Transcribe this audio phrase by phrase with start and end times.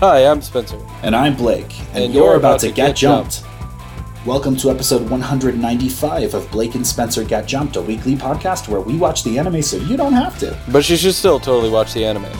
[0.00, 0.78] Hi, I'm Spencer.
[1.02, 3.42] And I'm Blake, and, and you're, you're, about, about to, to, get, get jumped.
[3.42, 4.24] jumped.
[4.24, 8.96] Welcome to episode 195 of Blake and Spencer Get Jumped, a weekly podcast where we
[8.96, 10.56] watch the anime so you don't have to.
[10.70, 12.30] But you should still totally watch the anime.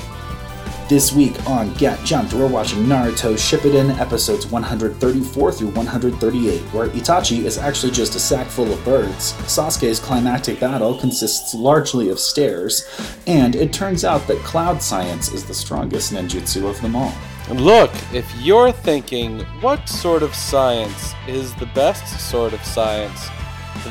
[0.88, 7.44] This week on Get Jumped, we're watching Naruto Shippuden episodes 134 through 138, where Itachi
[7.44, 9.32] is actually just a sack full of birds.
[9.48, 12.88] Sasuke's climactic battle consists largely of stairs,
[13.26, 17.12] and it turns out that cloud science is the strongest ninjutsu of them all.
[17.50, 23.28] Look, if you're thinking what sort of science is the best sort of science,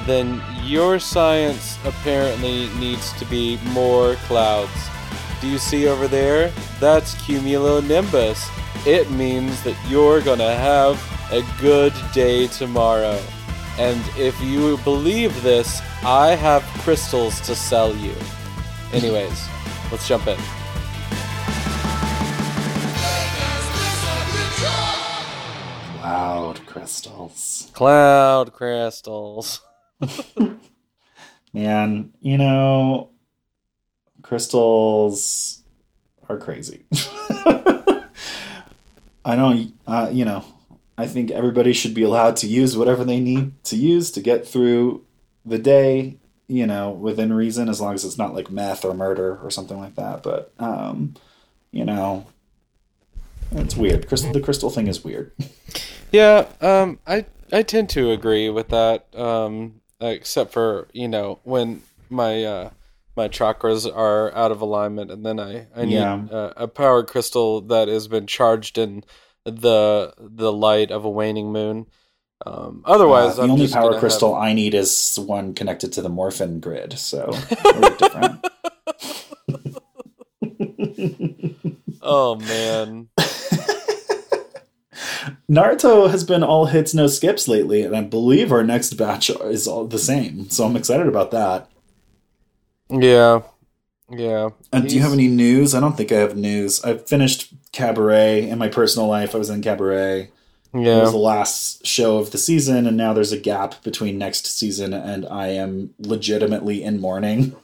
[0.06, 4.72] then your science apparently needs to be more clouds.
[5.42, 6.52] Do you see over there?
[6.80, 8.48] That's cumulonimbus.
[8.86, 11.02] It means that you're gonna have
[11.32, 13.20] a good day tomorrow.
[13.80, 18.14] And if you believe this, I have crystals to sell you.
[18.94, 19.48] Anyways,
[19.92, 20.38] let's jump in.
[26.08, 27.70] Cloud crystals.
[27.74, 29.60] Cloud crystals.
[31.54, 33.10] Man, you know,
[34.22, 35.64] crystals
[36.30, 36.86] are crazy.
[37.36, 38.06] I
[39.26, 40.46] don't, uh, you know,
[40.98, 44.48] I think everybody should be allowed to use whatever they need to use to get
[44.48, 45.06] through
[45.46, 49.40] the day, you know, within reason, as long as it's not like meth or murder
[49.44, 50.24] or something like that.
[50.24, 51.16] But, um,
[51.74, 52.28] you know,
[53.52, 54.08] it's weird.
[54.08, 55.34] Crystal, the crystal thing is weird.
[56.12, 59.14] Yeah, um, I I tend to agree with that.
[59.16, 62.70] Um, except for you know when my uh,
[63.16, 66.26] my chakras are out of alignment, and then I I need yeah.
[66.32, 69.04] uh, a power crystal that has been charged in
[69.44, 71.88] the the light of a waning moon.
[72.46, 74.44] Um, otherwise, uh, the I'm only power crystal have...
[74.44, 76.98] I need is one connected to the morphin grid.
[77.00, 77.32] So
[77.98, 78.46] different.
[82.02, 83.10] oh man.
[85.50, 89.68] Naruto has been all hits no skips lately, and I believe our next batch is
[89.68, 90.50] all the same.
[90.50, 91.70] So I'm excited about that.
[92.90, 93.42] Yeah.
[94.10, 94.50] Yeah.
[94.72, 94.94] And He's...
[94.94, 95.76] do you have any news?
[95.76, 96.84] I don't think I have news.
[96.84, 99.36] I finished Cabaret in my personal life.
[99.36, 100.32] I was in Cabaret.
[100.74, 100.98] Yeah.
[100.98, 104.46] It was the last show of the season, and now there's a gap between next
[104.46, 107.56] season, and I am legitimately in mourning.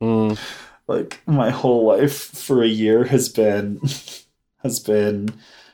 [0.00, 0.38] Mm.
[0.86, 3.80] Like my whole life for a year has been
[4.62, 5.28] has been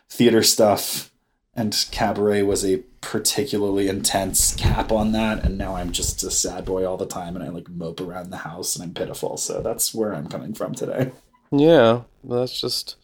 [0.09, 1.11] theater stuff,
[1.57, 6.65] and Cabaret was a particularly intense cap on that and now i'm just a sad
[6.65, 9.37] boy all the time and i like mope around the house and i'm pitiful.
[9.37, 11.13] So that's where i'm coming from today.
[11.53, 12.97] Yeah that's just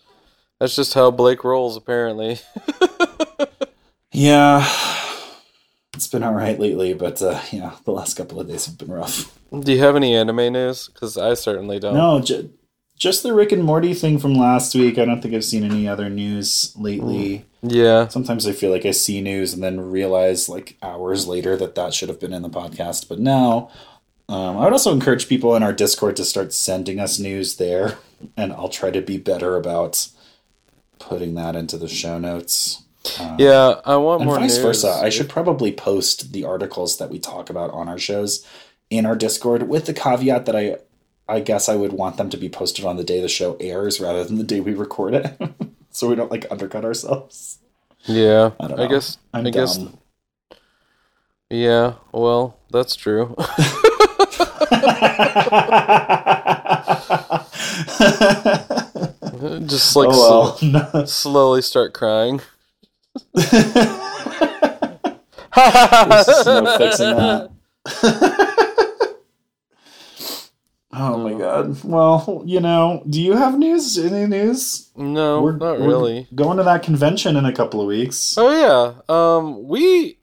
[0.58, 2.40] that's just how blake rolls apparently.
[4.12, 4.66] Yeah
[5.94, 8.90] it's been all right lately but uh yeah the last couple of days have been
[8.90, 9.38] rough.
[9.56, 10.88] Do you have any anime news?
[10.88, 11.94] Because i certainly don't.
[11.94, 12.48] No j-
[13.00, 15.88] just the rick and morty thing from last week i don't think i've seen any
[15.88, 17.44] other news lately mm.
[17.62, 18.08] Yeah.
[18.08, 21.92] Sometimes I feel like I see news and then realize like hours later that that
[21.92, 23.08] should have been in the podcast.
[23.08, 23.70] But now,
[24.28, 27.98] um, I would also encourage people in our Discord to start sending us news there,
[28.36, 30.08] and I'll try to be better about
[30.98, 32.82] putting that into the show notes.
[33.18, 34.38] Um, yeah, I want more.
[34.38, 34.64] Vice news.
[34.64, 35.00] versa.
[35.02, 38.46] I should probably post the articles that we talk about on our shows
[38.88, 40.76] in our Discord with the caveat that I,
[41.30, 44.00] I guess I would want them to be posted on the day the show airs
[44.00, 45.36] rather than the day we record it.
[45.90, 47.58] so we don't like undercut ourselves.
[48.04, 49.18] Yeah, I, I guess.
[49.32, 49.78] I'm I guess.
[51.48, 53.36] Yeah, well, that's true.
[59.66, 60.90] Just like oh, well.
[60.94, 61.04] no.
[61.04, 62.40] slowly start crying.
[63.34, 63.52] There's
[66.46, 67.50] no fixing that.
[70.92, 71.82] Oh my god.
[71.84, 73.96] Well, you know, do you have news?
[73.96, 74.90] Any news?
[74.96, 76.26] No, we're, not really.
[76.30, 78.34] We're going to that convention in a couple of weeks.
[78.36, 79.00] Oh yeah.
[79.08, 80.18] Um we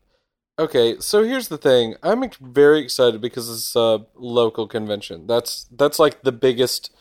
[0.59, 1.95] Okay, so here's the thing.
[2.01, 5.27] I'm very excited because it's a local convention.
[5.27, 6.93] That's that's like the biggest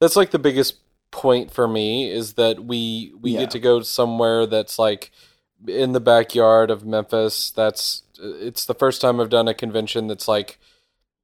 [0.00, 0.76] that's like the biggest
[1.12, 3.40] point for me is that we we yeah.
[3.40, 5.12] get to go somewhere that's like
[5.66, 7.52] in the backyard of Memphis.
[7.52, 10.58] That's it's the first time I've done a convention that's like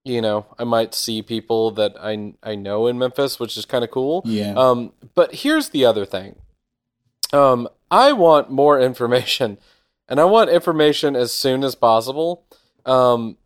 [0.05, 3.85] you know, I might see people that I I know in Memphis, which is kind
[3.85, 4.23] of cool.
[4.25, 4.55] Yeah.
[4.55, 6.37] Um, but here's the other thing.
[7.33, 9.59] Um, I want more information,
[10.09, 12.45] and I want information as soon as possible.
[12.87, 13.37] Um,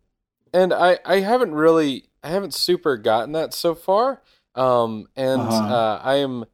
[0.53, 4.21] and I I haven't really I haven't super gotten that so far.
[4.55, 5.75] Um, and uh-huh.
[5.75, 6.45] uh, I am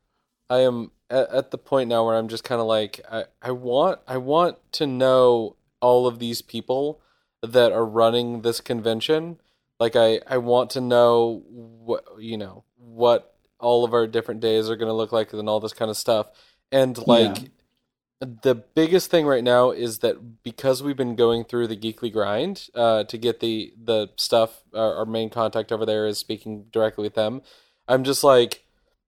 [0.50, 3.52] I am at, at the point now where I'm just kind of like I I
[3.52, 7.02] want I want to know all of these people
[7.44, 9.40] that are running this convention
[9.82, 14.70] like I I want to know what you know what all of our different days
[14.70, 16.28] are going to look like and all this kind of stuff.
[16.72, 18.28] And like yeah.
[18.44, 22.70] the biggest thing right now is that because we've been going through the geekly grind
[22.76, 27.02] uh, to get the the stuff, our, our main contact over there is speaking directly
[27.02, 27.42] with them.
[27.88, 28.64] I'm just like,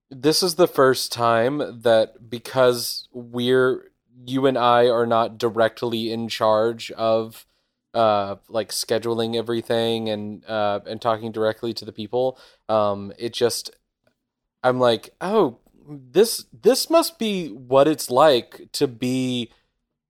[0.09, 3.91] this is the first time that because we're
[4.25, 7.45] you and I are not directly in charge of
[7.93, 12.37] uh like scheduling everything and uh and talking directly to the people
[12.69, 13.69] um it just
[14.63, 19.51] i'm like oh this this must be what it's like to be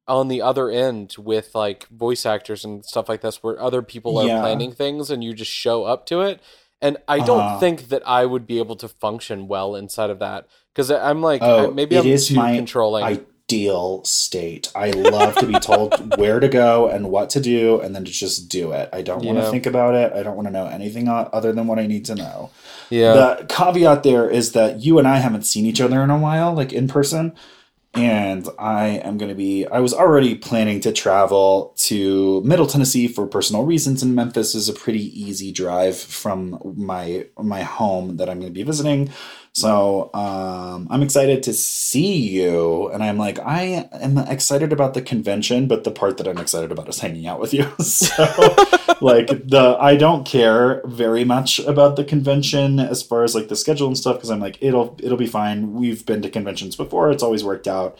[0.07, 4.18] on the other end with like voice actors and stuff like this where other people
[4.18, 4.41] are yeah.
[4.41, 6.41] planning things and you just show up to it.
[6.81, 10.19] And i don't uh, think that i would be able to function well inside of
[10.19, 13.06] that because i'm like oh, maybe i'm too my, controlling.
[13.06, 14.72] I ideal state.
[14.74, 18.12] I love to be told where to go and what to do and then to
[18.12, 18.90] just do it.
[18.94, 20.13] I don't want to think about it.
[20.13, 22.51] I don't want to know anything other than what I need to know.
[22.90, 23.13] Yeah.
[23.13, 26.54] The caveat there is that you and I haven't seen each other in a while,
[26.54, 27.34] like in person.
[27.95, 33.07] And I am going to be, I was already planning to travel to Middle Tennessee
[33.07, 38.30] for personal reasons, and Memphis is a pretty easy drive from my my home that
[38.30, 39.12] I'm going to be visiting.
[39.54, 42.90] So um, I'm excited to see you.
[42.90, 46.72] And I'm like, I am excited about the convention, but the part that I'm excited
[46.72, 47.72] about is hanging out with you.
[47.80, 48.25] so
[49.01, 53.56] like the I don't care very much about the convention as far as like the
[53.56, 55.74] schedule and stuff, because I'm like, it'll it'll be fine.
[55.74, 57.97] We've been to conventions before, it's always worked out.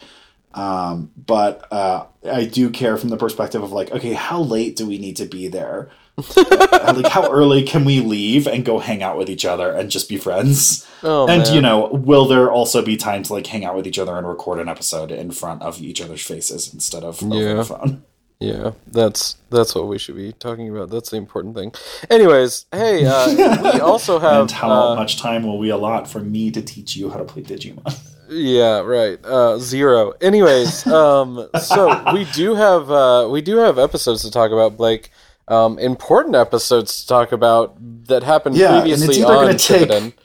[0.54, 4.86] Um, but uh, I do care from the perspective of like, okay, how late do
[4.86, 5.90] we need to be there?
[6.36, 10.08] like how early can we leave and go hang out with each other and just
[10.08, 10.86] be friends?
[11.02, 11.54] Oh, and man.
[11.54, 14.26] you know, will there also be time to like hang out with each other and
[14.26, 17.54] record an episode in front of each other's faces instead of over yeah.
[17.54, 18.04] the phone?
[18.46, 20.90] Yeah, that's that's what we should be talking about.
[20.90, 21.72] That's the important thing.
[22.10, 24.42] Anyways, hey, uh, we also have.
[24.42, 27.24] and how uh, much time will we allot for me to teach you how to
[27.24, 28.10] play Digimon?
[28.28, 29.22] Yeah, right.
[29.24, 30.12] Uh, zero.
[30.20, 35.10] Anyways, um, so we do have uh, we do have episodes to talk about, Blake
[35.48, 37.76] um, important episodes to talk about
[38.06, 40.04] that happened yeah, previously on Shippuden.
[40.04, 40.18] Take,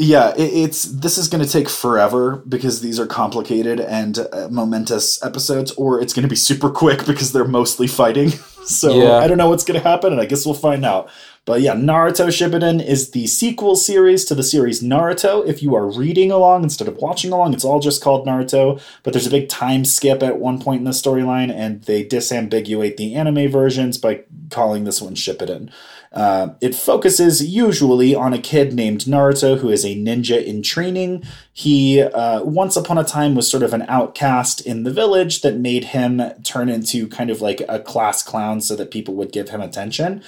[0.00, 4.48] yeah, it, it's this is going to take forever because these are complicated and uh,
[4.50, 8.30] momentous episodes, or it's going to be super quick because they're mostly fighting.
[8.64, 9.18] so yeah.
[9.18, 11.10] I don't know what's going to happen, and I guess we'll find out.
[11.44, 15.46] But yeah, Naruto Shippuden is the sequel series to the series Naruto.
[15.46, 18.80] If you are reading along instead of watching along, it's all just called Naruto.
[19.02, 22.96] But there's a big time skip at one point in the storyline, and they disambiguate
[22.96, 25.70] the anime versions by calling this one Shippuden.
[26.12, 31.22] Uh, it focuses usually on a kid named Naruto who is a ninja in training.
[31.52, 35.56] He, uh, once upon a time, was sort of an outcast in the village that
[35.56, 39.50] made him turn into kind of like a class clown so that people would give
[39.50, 40.22] him attention.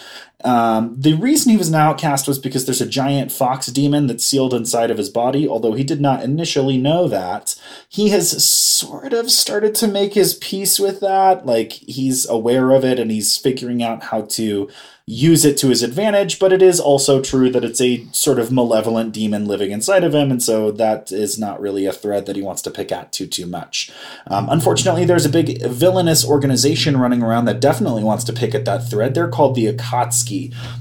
[0.44, 4.24] Um, the reason he was an outcast was because there's a giant fox demon that's
[4.24, 7.54] sealed inside of his body, although he did not initially know that.
[7.88, 11.46] He has sort of started to make his peace with that.
[11.46, 14.68] Like, he's aware of it and he's figuring out how to
[15.04, 18.52] use it to his advantage, but it is also true that it's a sort of
[18.52, 22.36] malevolent demon living inside of him, and so that is not really a thread that
[22.36, 23.90] he wants to pick at too too much.
[24.28, 28.64] Um, unfortunately, there's a big villainous organization running around that definitely wants to pick at
[28.64, 29.14] that thread.
[29.14, 30.31] They're called the Akatsuki.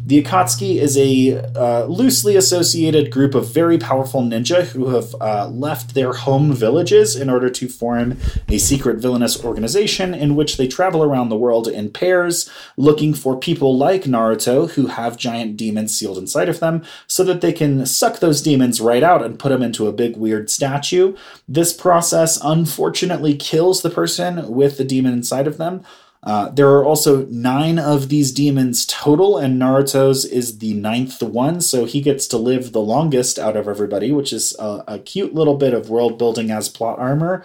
[0.06, 5.48] The Akatsuki is a uh, loosely associated group of very powerful ninja who have uh,
[5.48, 8.18] left their home villages in order to form
[8.50, 13.38] a secret villainous organization in which they travel around the world in pairs, looking for
[13.38, 17.86] people like Naruto who have giant demons sealed inside of them so that they can
[17.86, 21.16] suck those demons right out and put them into a big weird statue.
[21.48, 25.84] This process unfortunately kills the person with the demon inside of them.
[26.24, 31.62] Uh, there are also nine of these demons total, and Naruto's is the ninth one,
[31.62, 35.34] so he gets to live the longest out of everybody, which is a, a cute
[35.34, 37.44] little bit of world building as plot armor.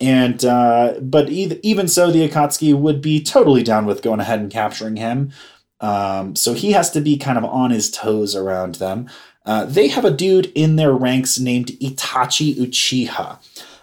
[0.00, 4.50] And uh, but even so, the Akatsuki would be totally down with going ahead and
[4.50, 5.32] capturing him.
[5.80, 9.08] Um, so he has to be kind of on his toes around them.
[9.44, 13.38] Uh, they have a dude in their ranks named Itachi Uchiha.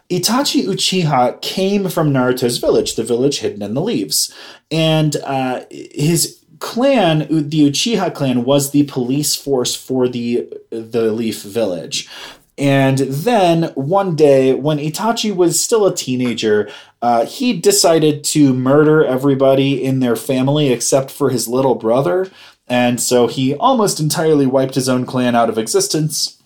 [0.09, 4.33] Itachi Uchiha came from Naruto's village, the village hidden in the leaves.
[4.71, 11.43] And uh, his clan, the Uchiha clan, was the police force for the, the Leaf
[11.43, 12.09] Village.
[12.57, 16.69] And then one day, when Itachi was still a teenager,
[17.01, 22.29] uh, he decided to murder everybody in their family except for his little brother.
[22.67, 26.38] And so he almost entirely wiped his own clan out of existence.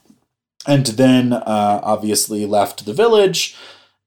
[0.65, 3.55] And then, uh, obviously, left the village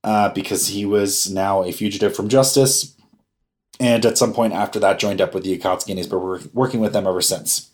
[0.03, 2.97] uh, because he was now a fugitive from justice.
[3.79, 6.81] And at some point after that, joined up with the Akatsuki and he's been working
[6.81, 7.71] with them ever since.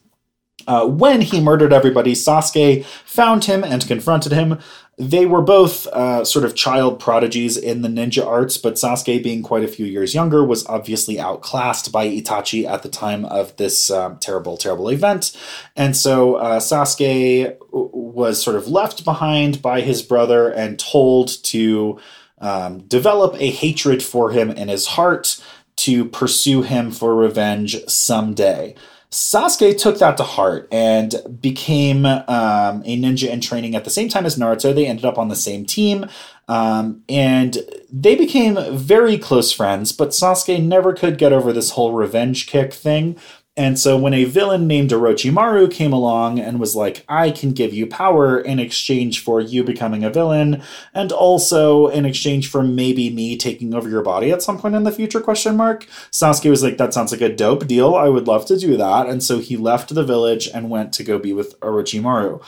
[0.67, 4.59] Uh, when he murdered everybody, Sasuke found him and confronted him.
[4.99, 9.43] They were both uh, sort of child prodigies in the ninja arts, but Sasuke, being
[9.43, 13.91] quite a few years younger, was obviously outclassed by Itachi at the time of this
[13.91, 15.37] um, terrible, terrible event.
[15.75, 21.99] And so uh, Sasuke was sort of left behind by his brother and told to
[22.39, 25.43] um, develop a hatred for him in his heart
[25.77, 28.75] to pursue him for revenge someday.
[29.13, 34.09] Sasuke took that to heart and became um, a ninja in training at the same
[34.09, 34.75] time as Naruto.
[34.75, 36.07] They ended up on the same team.
[36.49, 37.59] Um, and
[37.93, 42.73] they became very close friends, but Sasuke never could get over this whole revenge kick
[42.73, 43.19] thing.
[43.55, 47.75] And so when a villain named Orochimaru came along and was like, I can give
[47.75, 50.63] you power in exchange for you becoming a villain,
[50.95, 54.85] and also in exchange for maybe me taking over your body at some point in
[54.85, 57.95] the future, question mark, Sasuke was like, that sounds like a dope deal.
[57.95, 59.07] I would love to do that.
[59.07, 62.43] And so he left the village and went to go be with Orochimaru.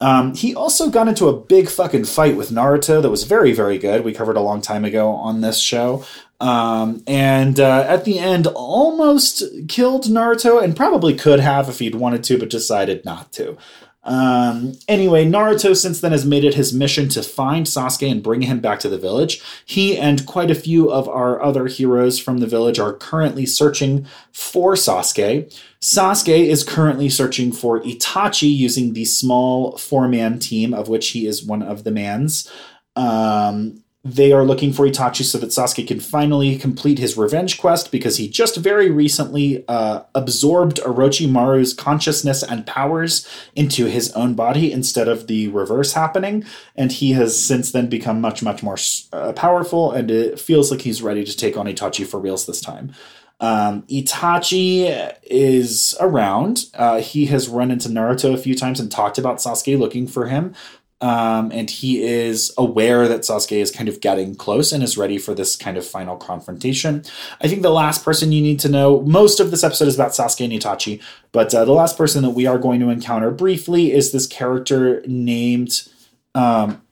[0.00, 3.78] Um, he also got into a big fucking fight with Naruto that was very, very
[3.78, 4.04] good.
[4.04, 6.04] We covered a long time ago on this show.
[6.40, 11.96] Um, and uh, at the end, almost killed Naruto, and probably could have if he'd
[11.96, 13.56] wanted to, but decided not to.
[14.04, 18.40] Um, anyway, Naruto since then has made it his mission to find Sasuke and bring
[18.42, 19.42] him back to the village.
[19.66, 24.06] He and quite a few of our other heroes from the village are currently searching
[24.32, 25.52] for Sasuke.
[25.82, 31.26] Sasuke is currently searching for Itachi using the small four man team, of which he
[31.26, 32.50] is one of the mans.
[32.96, 33.84] Um,
[34.14, 38.16] they are looking for Itachi so that Sasuke can finally complete his revenge quest because
[38.16, 45.08] he just very recently uh, absorbed Orochimaru's consciousness and powers into his own body instead
[45.08, 46.44] of the reverse happening.
[46.74, 48.78] And he has since then become much, much more
[49.12, 52.60] uh, powerful, and it feels like he's ready to take on Itachi for reals this
[52.60, 52.92] time.
[53.40, 56.64] Um, Itachi is around.
[56.74, 60.26] Uh, he has run into Naruto a few times and talked about Sasuke looking for
[60.26, 60.54] him.
[61.00, 65.16] Um, and he is aware that Sasuke is kind of getting close and is ready
[65.16, 67.04] for this kind of final confrontation.
[67.40, 70.10] I think the last person you need to know, most of this episode is about
[70.10, 71.00] Sasuke and Itachi,
[71.30, 75.02] but uh, the last person that we are going to encounter briefly is this character
[75.06, 75.88] named.
[76.34, 76.82] Um,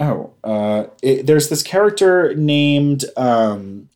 [0.00, 3.04] oh, uh, it, there's this character named.
[3.16, 3.88] Um,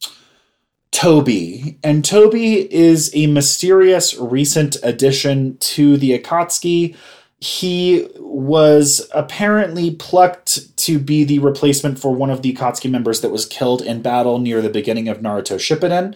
[0.93, 1.79] Tobi.
[1.83, 6.95] And Tobi is a mysterious recent addition to the Akatsuki
[7.43, 13.31] he was apparently plucked to be the replacement for one of the Akatsuki members that
[13.31, 16.15] was killed in battle near the beginning of Naruto Shippuden.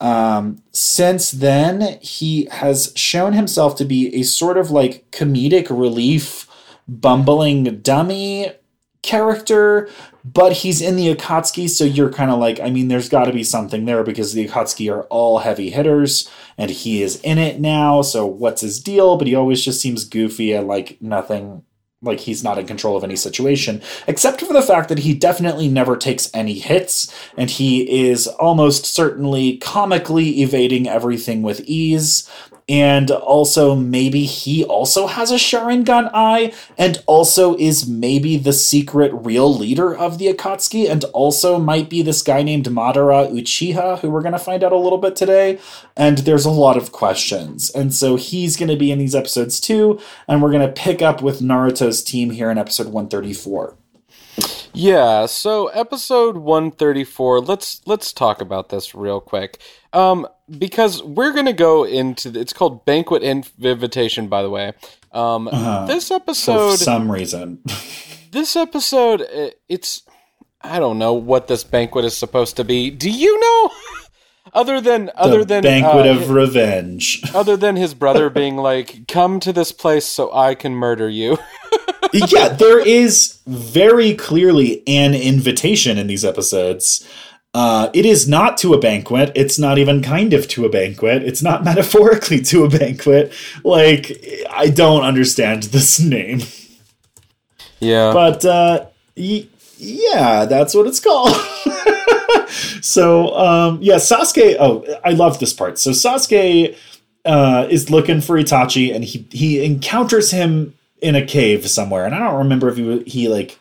[0.00, 6.46] Um, since then, he has shown himself to be a sort of like comedic relief,
[6.86, 8.52] bumbling dummy
[9.02, 9.88] character,
[10.24, 13.32] but he's in the Akatsuki, so you're kind of like, I mean, there's got to
[13.32, 17.60] be something there because the Akatsuki are all heavy hitters, and he is in it
[17.60, 19.16] now, so what's his deal?
[19.16, 21.62] But he always just seems goofy and like nothing
[22.00, 25.68] like he's not in control of any situation, except for the fact that he definitely
[25.68, 32.30] never takes any hits, and he is almost certainly comically evading everything with ease
[32.68, 39.12] and also maybe he also has a Sharingan eye, and also is maybe the secret
[39.14, 44.10] real leader of the Akatsuki, and also might be this guy named Madara Uchiha, who
[44.10, 45.58] we're going to find out a little bit today.
[45.96, 47.70] And there's a lot of questions.
[47.70, 51.00] And so he's going to be in these episodes too, and we're going to pick
[51.00, 53.76] up with Naruto's team here in episode 134.
[54.72, 59.60] Yeah, so episode 134, let's let's talk about this real quick.
[59.92, 60.26] Um
[60.58, 64.72] because we're going to go into the, it's called Banquet Invitation by the way.
[65.12, 65.86] Um uh-huh.
[65.86, 67.62] this episode for some reason.
[68.30, 69.26] this episode
[69.68, 70.02] it's
[70.60, 72.90] I don't know what this banquet is supposed to be.
[72.90, 73.70] Do you know?
[74.52, 77.22] other than the other than banquet uh, of revenge.
[77.34, 81.38] Other than his brother being like, "Come to this place so I can murder you."
[82.12, 87.06] yeah, there is very clearly an invitation in these episodes.
[87.58, 89.32] Uh, it is not to a banquet.
[89.34, 91.24] It's not even kind of to a banquet.
[91.24, 93.32] It's not metaphorically to a banquet.
[93.64, 96.42] Like, I don't understand this name.
[97.80, 98.12] Yeah.
[98.12, 98.86] But, uh,
[99.16, 101.34] y- yeah, that's what it's called.
[102.80, 104.56] so, um, yeah, Sasuke.
[104.60, 105.80] Oh, I love this part.
[105.80, 106.76] So, Sasuke
[107.24, 112.14] uh, is looking for Itachi and he, he encounters him in a cave somewhere, and
[112.14, 113.58] I don't remember if he he like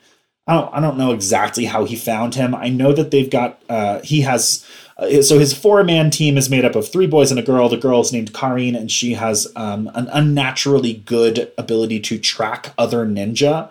[0.47, 2.55] I don't I don't know exactly how he found him.
[2.55, 4.65] I know that they've got uh, he has.
[4.97, 7.69] Uh, so his four-man team is made up of three boys and a girl.
[7.69, 12.73] The girl is named Karin, and she has um, an unnaturally good ability to track
[12.79, 13.69] other ninja.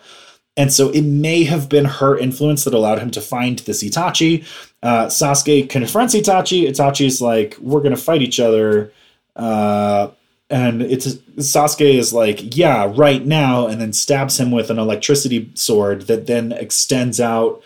[0.57, 4.45] And so it may have been her influence that allowed him to find this Itachi.
[4.83, 6.69] Uh, Sasuke confronts Itachi.
[6.69, 8.93] Itachi's like, "We're gonna fight each other."
[9.35, 10.09] Uh,
[10.49, 15.51] and it's Sasuke is like, yeah, right now, and then stabs him with an electricity
[15.55, 17.63] sword that then extends out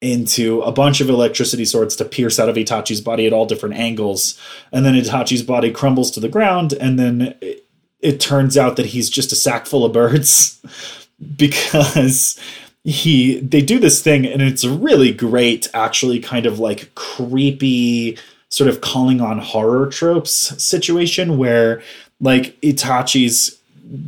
[0.00, 3.74] into a bunch of electricity swords to pierce out of Itachi's body at all different
[3.76, 4.38] angles.
[4.70, 7.66] And then Itachi's body crumbles to the ground, and then it,
[8.00, 10.60] it turns out that he's just a sack full of birds
[11.36, 12.38] because
[12.84, 18.18] he they do this thing and it's really great actually kind of like creepy
[18.50, 21.82] sort of calling on horror tropes situation where
[22.20, 23.58] like Itachi's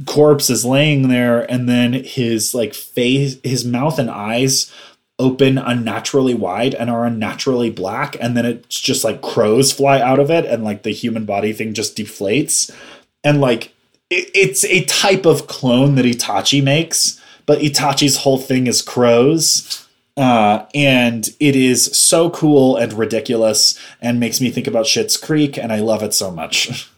[0.06, 4.72] corpse is laying there and then his like face his mouth and eyes
[5.18, 10.18] open unnaturally wide and are unnaturally black and then it's just like crows fly out
[10.18, 12.70] of it and like the human body thing just deflates.
[13.24, 13.74] And like
[14.10, 19.86] it, it's a type of clone that Itachi makes but Itachi's whole thing is crows
[20.18, 25.58] uh, and it is so cool and ridiculous and makes me think about Schitt's Creek
[25.58, 26.90] and I love it so much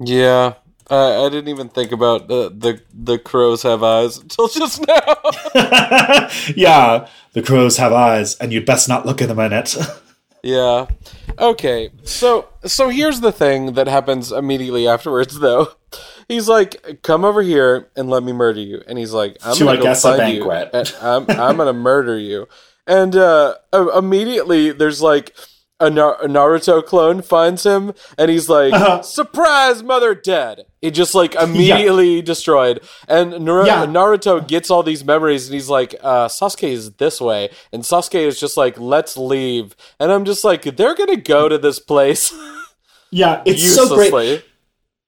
[0.00, 0.54] yeah
[0.92, 5.16] I didn't even think about the, the the crows have eyes until just now.
[6.54, 9.74] yeah, the crows have eyes, and you'd best not look at them in it.
[10.42, 10.86] yeah.
[11.38, 11.90] Okay.
[12.04, 15.68] So so here's the thing that happens immediately afterwards, though.
[16.28, 19.64] He's like, "Come over here and let me murder you," and he's like, "I'm to,
[19.64, 20.50] gonna go find you.
[20.50, 22.48] I'm I'm gonna murder you."
[22.86, 25.34] And uh, immediately there's like
[25.82, 29.02] a, a, Naruto clone finds him and he's like, uh-huh.
[29.02, 32.22] "Surprise, mother dead!" It just like immediately yeah.
[32.22, 32.80] destroyed.
[33.08, 33.86] And Nar- yeah.
[33.86, 38.26] Naruto gets all these memories and he's like, uh, "Sasuke is this way," and Sasuke
[38.26, 42.32] is just like, "Let's leave." And I'm just like, "They're gonna go to this place."
[43.14, 44.42] Yeah, it's so great.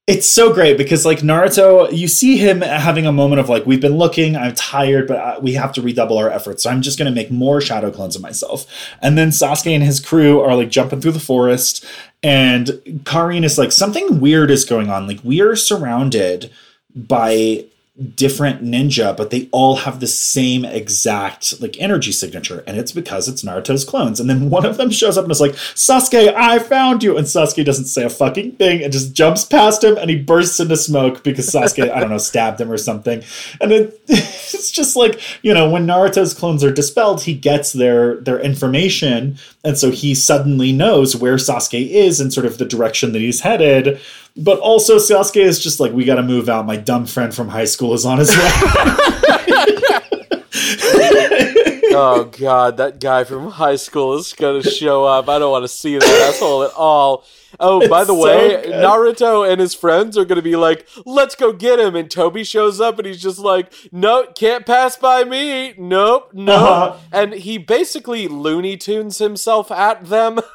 [0.07, 3.81] It's so great because like Naruto, you see him having a moment of like, we've
[3.81, 6.63] been looking, I'm tired, but uh, we have to redouble our efforts.
[6.63, 8.67] So I'm just going to make more shadow clones of myself.
[9.01, 11.87] And then Sasuke and his crew are like jumping through the forest,
[12.23, 15.07] and Karin is like, something weird is going on.
[15.07, 16.51] Like we are surrounded
[16.95, 17.65] by
[18.17, 23.29] different ninja, but they all have the same exact like energy signature, and it's because
[23.29, 24.19] it's Naruto's clones.
[24.19, 27.27] And then one of them shows up and is like, "Sasuke, I found you," and
[27.27, 30.77] Sasuke doesn't say a fucking thing and just jumps past him, and he bursts into
[30.77, 33.23] smoke because Sasuke, I don't know, stabbed him or something.
[33.61, 38.17] And it, it's just like you know, when Naruto's clones are dispelled, he gets their
[38.17, 43.13] their information, and so he suddenly knows where Sasuke is and sort of the direction
[43.13, 44.01] that he's headed.
[44.37, 46.67] But also, Sasuke is just like, we got to move out.
[46.67, 48.51] My dumb friend from high school is on his way.
[51.95, 55.29] oh god, that guy from high school is gonna show up.
[55.29, 57.25] I don't want to see that asshole at all.
[57.61, 58.73] Oh, it's by the so way, good.
[58.73, 62.81] Naruto and his friends are gonna be like, "Let's go get him," and Tobi shows
[62.81, 65.75] up and he's just like, "No, can't pass by me.
[65.79, 66.97] Nope, nope." Uh-huh.
[67.13, 70.41] And he basically Looney Tunes himself at them.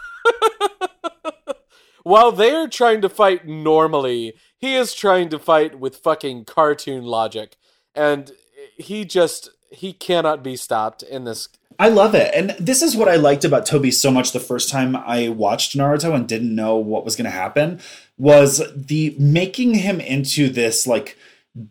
[2.03, 7.55] While they're trying to fight normally, he is trying to fight with fucking cartoon logic.
[7.93, 8.31] And
[8.77, 11.47] he just he cannot be stopped in this
[11.81, 12.29] I love it.
[12.35, 15.77] And this is what I liked about Tobi so much the first time I watched
[15.77, 17.79] Naruto and didn't know what was going to happen
[18.17, 21.17] was the making him into this like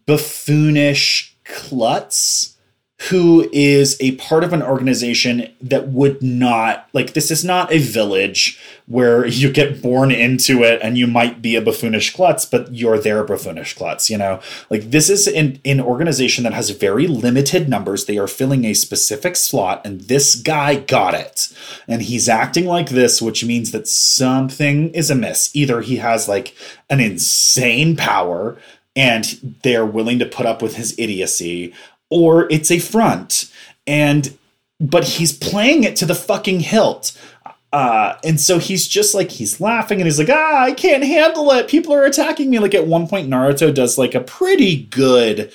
[0.06, 2.56] buffoonish klutz
[3.02, 7.78] who is a part of an organization that would not like this is not a
[7.78, 12.72] village where you get born into it and you might be a buffoonish klutz but
[12.74, 14.40] you're their buffoonish klutz you know?
[14.68, 18.04] Like this is an, an organization that has very limited numbers.
[18.04, 21.48] They are filling a specific slot and this guy got it.
[21.86, 25.54] And he's acting like this which means that something is amiss.
[25.54, 26.54] Either he has like
[26.90, 28.58] an insane power
[28.96, 31.72] and they're willing to put up with his idiocy
[32.10, 33.52] or it's a front.
[33.86, 34.36] And
[34.80, 37.18] but he's playing it to the fucking hilt.
[37.72, 41.50] Uh, and so he's just like he's laughing and he's like, ah, I can't handle
[41.52, 41.68] it.
[41.68, 42.58] People are attacking me.
[42.58, 45.52] Like at one point, Naruto does like a pretty good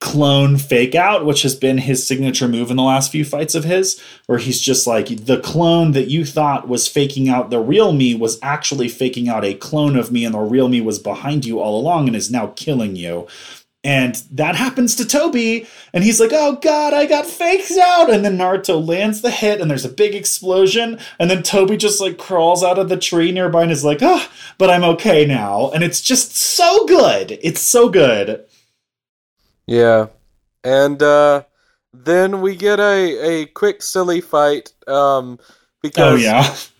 [0.00, 3.64] clone fake out, which has been his signature move in the last few fights of
[3.64, 7.92] his, where he's just like the clone that you thought was faking out the real
[7.92, 11.44] me was actually faking out a clone of me, and the real me was behind
[11.44, 13.26] you all along and is now killing you.
[13.86, 18.24] And that happens to Tobi, and he's like, "Oh God, I got fakes out!" And
[18.24, 22.18] then Naruto lands the hit, and there's a big explosion, and then Tobi just like
[22.18, 25.70] crawls out of the tree nearby and is like, "Ah, oh, but I'm okay now."
[25.70, 27.38] And it's just so good.
[27.42, 28.44] It's so good.
[29.68, 30.08] Yeah,
[30.64, 31.44] and uh,
[31.92, 35.38] then we get a a quick silly fight um,
[35.80, 36.56] because oh yeah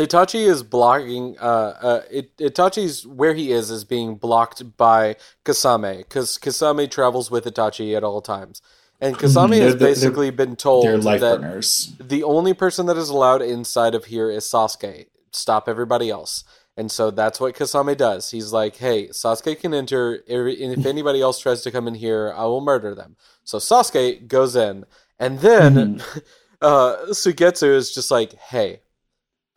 [0.00, 1.36] Itachi is blocking.
[1.38, 7.30] Uh, uh, it, Itachi's where he is is being blocked by Kisame because Kisame travels
[7.30, 8.62] with Itachi at all times,
[8.98, 9.26] and mm-hmm.
[9.26, 14.30] Kisame has basically been told that the only person that is allowed inside of here
[14.30, 15.06] is Sasuke.
[15.32, 16.44] Stop everybody else.
[16.76, 18.30] And so that's what Kisame does.
[18.30, 20.14] He's like, hey, Sasuke can enter.
[20.26, 23.16] And if anybody else tries to come in here, I will murder them.
[23.44, 24.86] So Sasuke goes in.
[25.18, 26.18] And then mm-hmm.
[26.62, 28.80] uh, Suigetsu is just like, hey,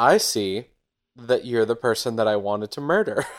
[0.03, 0.65] I see
[1.15, 3.25] that you're the person that I wanted to murder.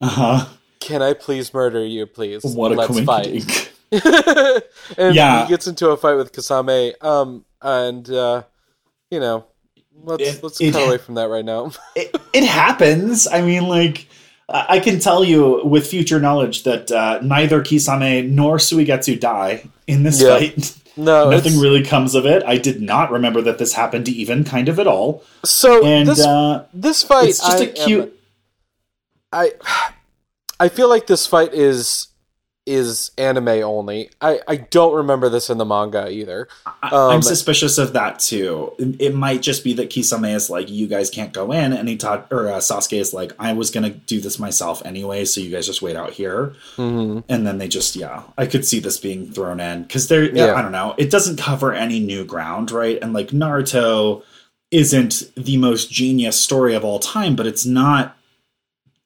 [0.00, 0.46] Uh huh.
[0.80, 2.44] Can I please murder you, please?
[2.44, 3.72] What a Let's fight.
[4.98, 5.44] and yeah.
[5.44, 6.92] he gets into a fight with Kisame.
[7.02, 8.42] Um, and uh,
[9.10, 9.46] you know,
[9.94, 11.70] let's it, let's it, cut away from that right now.
[11.96, 13.26] it, it happens.
[13.28, 14.08] I mean, like.
[14.46, 20.02] I can tell you with future knowledge that uh, neither Kisame nor Suigetsu die in
[20.02, 20.38] this yeah.
[20.38, 20.76] fight.
[20.96, 22.42] No, nothing really comes of it.
[22.44, 25.24] I did not remember that this happened even kind of at all.
[25.44, 28.04] So and this, uh, this fight, it's just I a cute.
[28.04, 28.10] Am,
[29.32, 29.52] I
[30.60, 32.08] I feel like this fight is
[32.66, 34.08] is anime only.
[34.22, 36.48] I, I don't remember this in the manga either.
[36.66, 38.72] Um, I'm suspicious of that too.
[38.78, 41.96] It, might just be that Kisame is like, you guys can't go in, and he
[41.96, 45.50] taught, or uh, Sasuke is like, I was gonna do this myself anyway, so you
[45.50, 46.54] guys just wait out here.
[46.76, 47.20] Mm-hmm.
[47.28, 50.54] And then they just, yeah, I could see this being thrown in because they're, yeah.
[50.54, 52.98] I don't know, it doesn't cover any new ground, right?
[53.02, 54.22] And like Naruto
[54.70, 58.16] isn't the most genius story of all time, but it's not,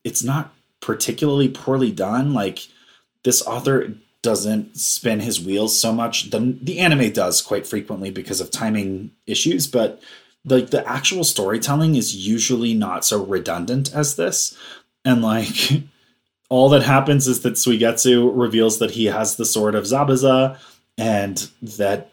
[0.05, 2.33] it's not particularly poorly done.
[2.33, 2.69] Like
[3.29, 6.31] this author doesn't spin his wheels so much.
[6.31, 10.01] The the anime does quite frequently because of timing issues, but
[10.47, 14.57] like the actual storytelling is usually not so redundant as this.
[15.05, 15.83] And like
[16.49, 20.59] all that happens is that Suigetsu reveals that he has the sword of Zabuza
[20.97, 22.11] and that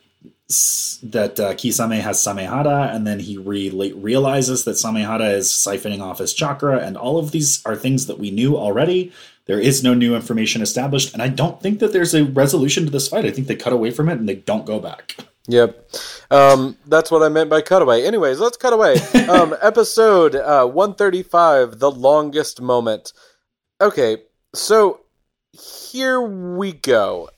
[1.01, 6.19] that uh, Kisame has Samehada, and then he re- realizes that Samehada is siphoning off
[6.19, 9.13] his chakra, and all of these are things that we knew already.
[9.45, 12.91] There is no new information established, and I don't think that there's a resolution to
[12.91, 13.25] this fight.
[13.25, 15.15] I think they cut away from it and they don't go back.
[15.47, 15.91] Yep.
[16.31, 18.03] Um, that's what I meant by cutaway.
[18.03, 18.95] Anyways, let's cut away.
[19.25, 23.11] Um, episode uh, 135 The Longest Moment.
[23.81, 24.17] Okay,
[24.53, 25.01] so
[25.51, 27.29] here we go.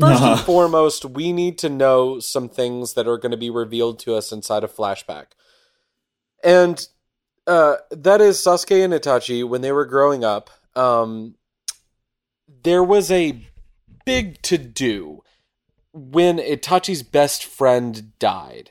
[0.00, 0.32] 1st uh-huh.
[0.32, 4.14] and foremost, we need to know some things that are going to be revealed to
[4.14, 5.28] us inside of Flashback.
[6.44, 6.86] And
[7.46, 10.50] uh, that is Sasuke and Itachi when they were growing up.
[10.76, 11.34] Um,
[12.62, 13.42] there was a
[14.04, 15.22] big to do
[15.92, 18.70] when Itachi's best friend died.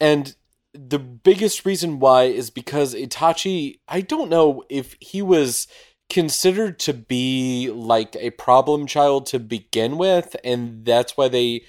[0.00, 0.34] And
[0.72, 5.66] the biggest reason why is because Itachi, I don't know if he was
[6.08, 11.62] considered to be like a problem child to begin with, and that's why they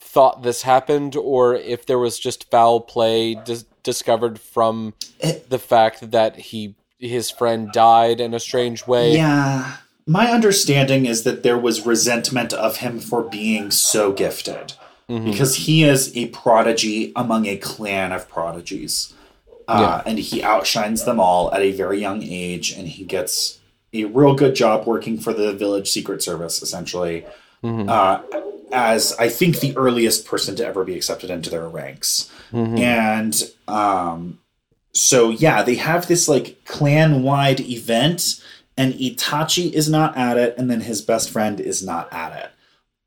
[0.00, 4.94] thought this happened, or if there was just foul play dis- discovered from
[5.48, 9.14] the fact that he his friend died in a strange way.
[9.14, 9.76] Yeah.
[10.06, 14.74] My understanding is that there was resentment of him for being so gifted.
[15.08, 15.30] Mm-hmm.
[15.30, 19.12] Because he is a prodigy among a clan of prodigies.
[19.68, 20.10] Uh, yeah.
[20.10, 23.58] And he outshines them all at a very young age, and he gets
[23.92, 27.26] a real good job working for the village secret service, essentially,
[27.62, 27.88] mm-hmm.
[27.88, 28.22] uh,
[28.72, 32.30] as I think the earliest person to ever be accepted into their ranks.
[32.52, 32.78] Mm-hmm.
[32.78, 34.38] And um,
[34.94, 38.42] so, yeah, they have this like clan wide event,
[38.76, 42.50] and Itachi is not at it, and then his best friend is not at it.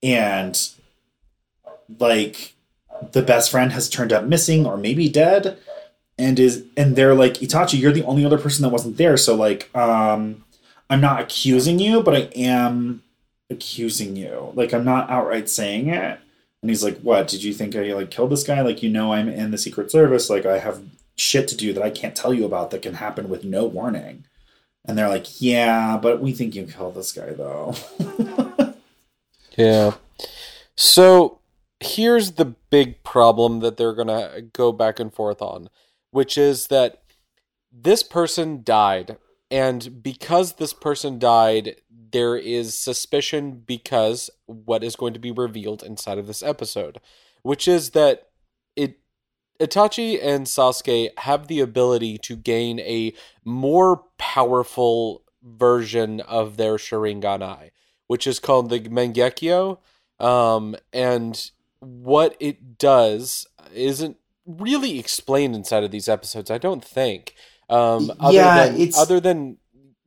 [0.04, 0.58] And
[2.00, 2.54] like
[3.12, 5.58] the best friend has turned up missing or maybe dead
[6.18, 9.36] and is and they're like itachi you're the only other person that wasn't there so
[9.36, 10.46] like um
[10.90, 13.04] I'm not accusing you, but I am
[13.50, 14.52] accusing you.
[14.54, 16.20] Like I'm not outright saying it.
[16.62, 17.28] And he's like, "What?
[17.28, 18.62] Did you think I like killed this guy?
[18.62, 20.30] Like you know I'm in the Secret Service.
[20.30, 20.82] Like I have
[21.16, 24.26] shit to do that I can't tell you about that can happen with no warning."
[24.86, 27.76] And they're like, "Yeah, but we think you killed this guy though."
[29.58, 29.96] yeah.
[30.76, 31.40] So
[31.80, 35.70] here's the big problem that they're going to go back and forth on,
[36.12, 37.02] which is that
[37.72, 39.18] this person died
[39.52, 45.84] and because this person died, there is suspicion because what is going to be revealed
[45.84, 47.00] inside of this episode,
[47.44, 48.30] which is that
[49.60, 53.14] Itachi and Sasuke have the ability to gain a
[53.44, 57.72] more powerful version of their Sharingan eye,
[58.08, 59.78] which is called the Mangekyo.
[60.20, 67.34] Um, and what it does isn't really explained inside of these episodes, I don't think.
[67.70, 69.58] Um, other yeah, than, it's other than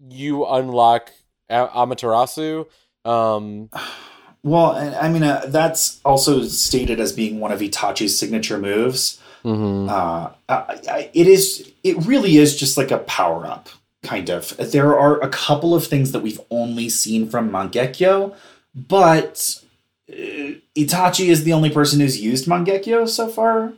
[0.08, 1.12] you unlock
[1.50, 2.66] Amaterasu.
[3.04, 3.70] Um,
[4.42, 9.20] well, I mean, uh, that's also stated as being one of Itachi's signature moves.
[9.44, 9.88] Mm-hmm.
[9.88, 11.70] Uh, I, it is.
[11.84, 13.68] It really is just like a power up,
[14.02, 14.56] kind of.
[14.56, 18.34] There are a couple of things that we've only seen from Mangekyo,
[18.74, 19.62] but
[20.10, 23.72] uh, Itachi is the only person who's used Mangekyo so far.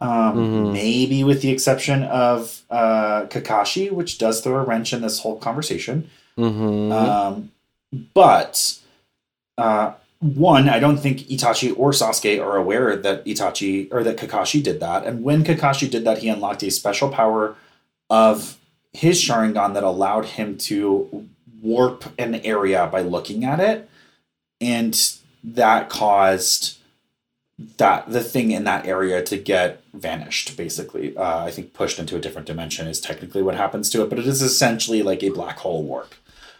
[0.00, 0.72] Um, mm-hmm.
[0.72, 5.38] Maybe with the exception of uh, Kakashi, which does throw a wrench in this whole
[5.38, 6.10] conversation.
[6.36, 6.92] Mm-hmm.
[6.92, 7.52] Um,
[8.12, 8.78] but
[9.56, 9.92] uh,
[10.24, 14.80] one, I don't think Itachi or Sasuke are aware that Itachi or that Kakashi did
[14.80, 15.04] that.
[15.04, 17.56] And when Kakashi did that, he unlocked a special power
[18.08, 18.56] of
[18.94, 21.28] his Sharingan that allowed him to
[21.60, 23.90] warp an area by looking at it.
[24.62, 24.98] And
[25.42, 26.78] that caused
[27.76, 32.16] that the thing in that area to get vanished basically uh, i think pushed into
[32.16, 35.28] a different dimension is technically what happens to it but it is essentially like a
[35.28, 36.16] black hole warp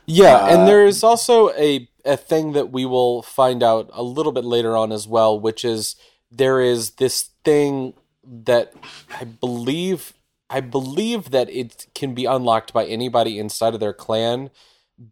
[0.07, 4.03] yeah uh, and there is also a a thing that we will find out a
[4.03, 5.97] little bit later on as well which is
[6.31, 8.73] there is this thing that
[9.21, 10.13] i believe
[10.51, 14.51] i believe that it can be unlocked by anybody inside of their clan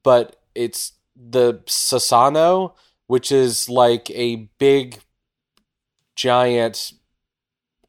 [0.03, 2.73] but it's the Susanoo
[3.07, 5.01] which is like a big
[6.15, 6.93] giant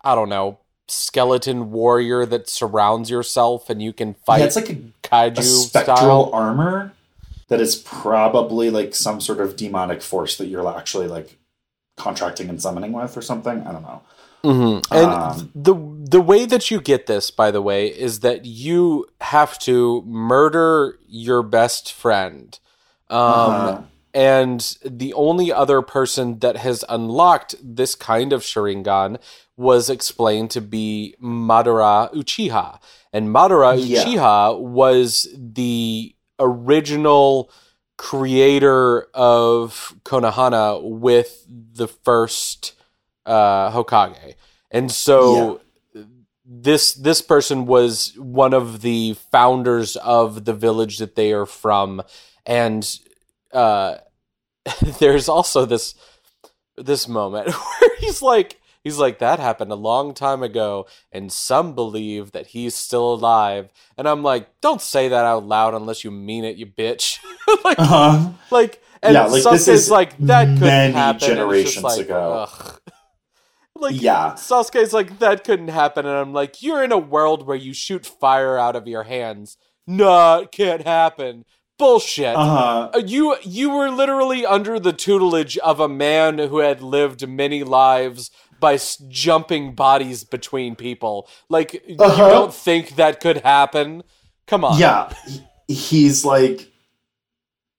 [0.03, 4.39] I don't know, skeleton warrior that surrounds yourself and you can fight.
[4.39, 6.29] Yeah, it's like a kaiju a spectral style.
[6.33, 6.93] armor
[7.47, 11.37] that is probably like some sort of demonic force that you're actually like
[11.97, 13.61] contracting and summoning with or something.
[13.61, 14.01] I don't know.
[14.43, 14.93] Mm-hmm.
[14.93, 15.73] And um, the
[16.09, 20.99] the way that you get this, by the way, is that you have to murder
[21.07, 22.59] your best friend.
[23.09, 23.81] Um, uh-huh.
[24.13, 29.17] And the only other person that has unlocked this kind of Sharingan
[29.55, 32.79] was explained to be Madara Uchiha.
[33.11, 34.03] And Madara yeah.
[34.03, 37.51] Uchiha was the original
[37.97, 42.73] creator of Konohana with the first
[43.25, 44.35] uh, Hokage.
[44.71, 45.61] And so
[45.93, 46.01] yeah.
[46.43, 52.01] this this person was one of the founders of the village that they are from
[52.45, 52.99] and
[53.53, 53.97] uh,
[54.99, 55.95] there's also this
[56.75, 61.73] this moment where he's like he's like that happened a long time ago and some
[61.73, 66.11] believe that he's still alive and i'm like don't say that out loud unless you
[66.11, 67.19] mean it you bitch
[67.63, 68.31] like, uh-huh.
[68.51, 72.79] like and yeah, like this is like that couldn't happen Many generations like, ago ugh.
[73.75, 77.57] like yeah Sasuke's like that couldn't happen and I'm like you're in a world where
[77.57, 81.45] you shoot fire out of your hands no it can't happen
[81.77, 82.35] bullshit.
[82.35, 82.91] Uh-huh.
[82.93, 87.63] Uh, you you were literally under the tutelage of a man who had lived many
[87.63, 88.31] lives
[88.63, 91.27] by s- jumping bodies between people.
[91.49, 92.11] Like uh-huh.
[92.11, 94.03] you don't think that could happen?
[94.47, 94.79] Come on.
[94.79, 95.13] Yeah,
[95.67, 96.71] he's like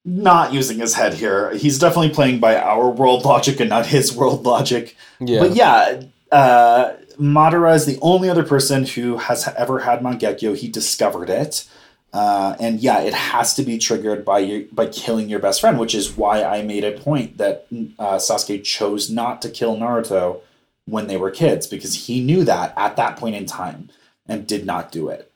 [0.05, 1.55] not using his head here.
[1.55, 4.95] He's definitely playing by our world logic and not his world logic.
[5.21, 5.41] Yeah.
[5.41, 10.55] But yeah, uh, Madara is the only other person who has ever had Mangekyo.
[10.55, 11.67] He discovered it.
[12.13, 15.79] Uh, and yeah, it has to be triggered by your, by killing your best friend,
[15.79, 17.67] which is why I made a point that
[17.99, 20.43] uh, Sasuke chose not to kill Naruto
[20.87, 23.89] when they were kids because he knew that at that point in time
[24.27, 25.31] and did not do it.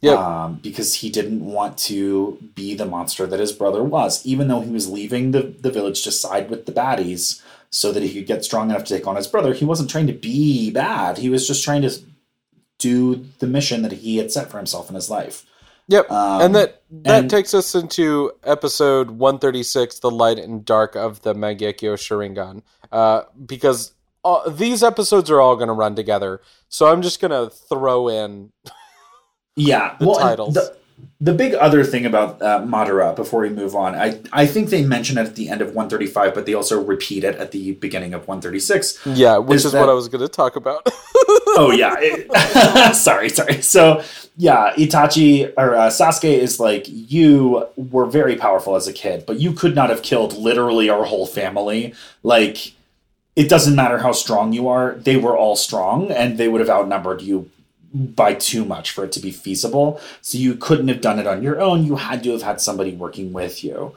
[0.00, 4.46] Yeah, um, because he didn't want to be the monster that his brother was, even
[4.46, 8.14] though he was leaving the, the village to side with the baddies so that he
[8.14, 9.52] could get strong enough to take on his brother.
[9.52, 11.18] He wasn't trying to be bad.
[11.18, 11.90] He was just trying to
[12.78, 15.44] do the mission that he had set for himself in his life.
[15.88, 20.38] Yep, um, and that that and, takes us into episode one thirty six, the light
[20.38, 22.62] and dark of the Mangekyo Sharingan.
[22.92, 23.92] Uh, because
[24.24, 28.08] uh, these episodes are all going to run together, so I'm just going to throw
[28.08, 28.52] in.
[29.56, 30.54] yeah, the well, titles.
[30.54, 30.76] The,
[31.20, 34.84] the big other thing about uh, Madara before we move on, I I think they
[34.84, 38.14] mention it at the end of 135, but they also repeat it at the beginning
[38.14, 39.00] of 136.
[39.06, 40.82] Yeah, which is, is that, what I was going to talk about.
[41.56, 43.62] oh yeah, it, sorry, sorry.
[43.62, 44.02] So
[44.36, 49.40] yeah, Itachi or uh, Sasuke is like you were very powerful as a kid, but
[49.40, 51.94] you could not have killed literally our whole family.
[52.22, 52.74] Like
[53.38, 56.68] it doesn't matter how strong you are; they were all strong, and they would have
[56.68, 57.48] outnumbered you
[57.94, 60.00] by too much for it to be feasible.
[60.20, 61.84] So you couldn't have done it on your own.
[61.84, 63.94] You had to have had somebody working with you.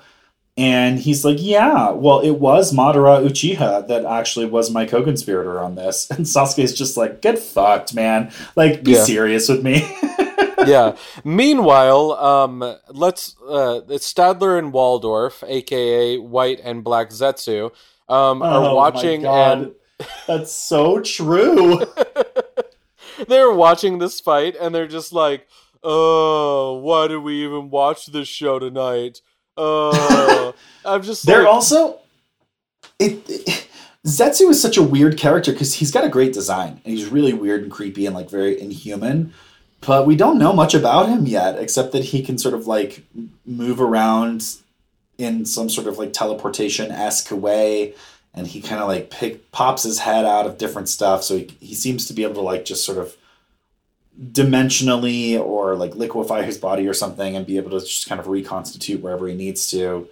[0.57, 5.59] And he's like, Yeah, well, it was Madara Uchiha that actually was my co conspirator
[5.59, 6.09] on this.
[6.11, 8.31] And Sasuke's just like, Get fucked, man.
[8.55, 9.03] Like, be yeah.
[9.03, 9.89] serious with me.
[10.67, 10.95] yeah.
[11.23, 17.71] Meanwhile, um, let's uh, it's Statler and Waldorf, aka White and Black Zetsu,
[18.11, 19.71] um, are oh watching and
[20.27, 21.81] that's so true.
[23.27, 25.47] they're watching this fight and they're just like,
[25.83, 29.21] "Oh, why did we even watch this show tonight?"
[29.57, 30.51] Uh,
[30.85, 31.25] I'm just.
[31.25, 31.99] They're like, also.
[32.99, 33.67] It, it,
[34.05, 37.33] Zetsu is such a weird character because he's got a great design and he's really
[37.33, 39.33] weird and creepy and like very inhuman.
[39.81, 43.03] But we don't know much about him yet, except that he can sort of like
[43.45, 44.57] move around
[45.17, 47.93] in some sort of like teleportation esque way
[48.33, 51.23] and he kind of like pick, pops his head out of different stuff.
[51.23, 53.15] So he, he seems to be able to like just sort of
[54.19, 58.27] dimensionally or like liquefy his body or something and be able to just kind of
[58.27, 60.07] reconstitute wherever he needs to.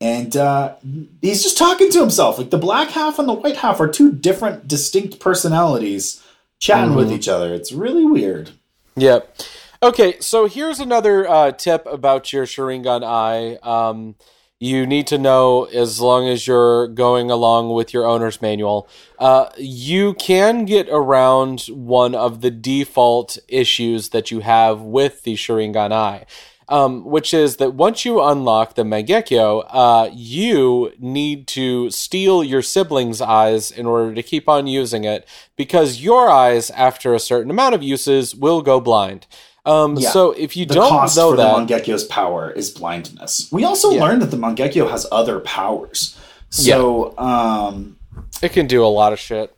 [0.00, 0.76] And uh,
[1.22, 2.38] he's just talking to himself.
[2.38, 6.22] Like the black half and the white half are two different, distinct personalities
[6.58, 6.98] chatting mm-hmm.
[6.98, 7.54] with each other.
[7.54, 8.50] It's really weird.
[8.96, 9.38] Yep.
[9.82, 13.56] Okay, so here's another uh, tip about your Sharingan eye.
[13.62, 14.16] Um,
[14.58, 18.88] you need to know as long as you're going along with your owner's manual.
[19.18, 25.34] Uh, you can get around one of the default issues that you have with the
[25.34, 26.26] Sharingan Eye.
[26.68, 32.60] Um, which is that once you unlock the Mangekyo, uh, you need to steal your
[32.60, 37.52] sibling's eyes in order to keep on using it, because your eyes, after a certain
[37.52, 39.28] amount of uses, will go blind.
[39.66, 40.10] Um, yeah.
[40.10, 43.48] So if you the don't cost know for that, the Mangekyo's power is blindness.
[43.50, 44.00] We also yeah.
[44.00, 46.16] learned that the Mangekyo has other powers.
[46.50, 47.66] So yeah.
[47.66, 47.98] um,
[48.40, 49.52] it can do a lot of shit.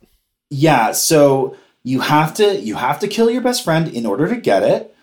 [0.49, 0.93] Yeah.
[0.93, 4.63] So you have to you have to kill your best friend in order to get
[4.63, 4.95] it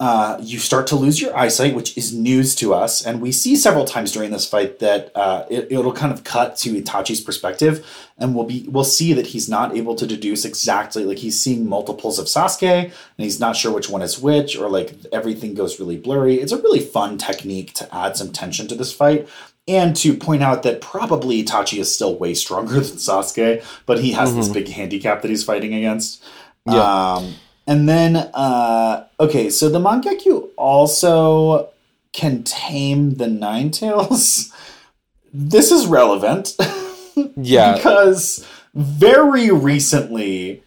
[0.00, 3.04] uh, you start to lose your eyesight, which is news to us.
[3.04, 6.56] And we see several times during this fight that uh, it, will kind of cut
[6.58, 7.84] to Itachi's perspective,
[8.16, 11.68] and we'll be we'll see that he's not able to deduce exactly like he's seeing
[11.68, 15.80] multiples of Sasuke, and he's not sure which one is which, or like everything goes
[15.80, 16.36] really blurry.
[16.36, 19.28] It's a really fun technique to add some tension to this fight.
[19.66, 24.12] And to point out that probably Itachi is still way stronger than Sasuke, but he
[24.12, 24.38] has mm-hmm.
[24.38, 26.22] this big handicap that he's fighting against.
[26.66, 27.14] Yeah.
[27.16, 27.34] Um,
[27.68, 31.68] and then, uh, okay, so the Mangekyo also
[32.12, 34.50] can tame the Nine Tails.
[35.34, 36.56] this is relevant.
[37.36, 37.74] yeah.
[37.74, 40.62] because very recently,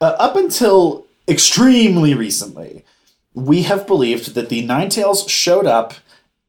[0.00, 2.84] uh, up until extremely recently,
[3.34, 5.94] we have believed that the Nine Tails showed up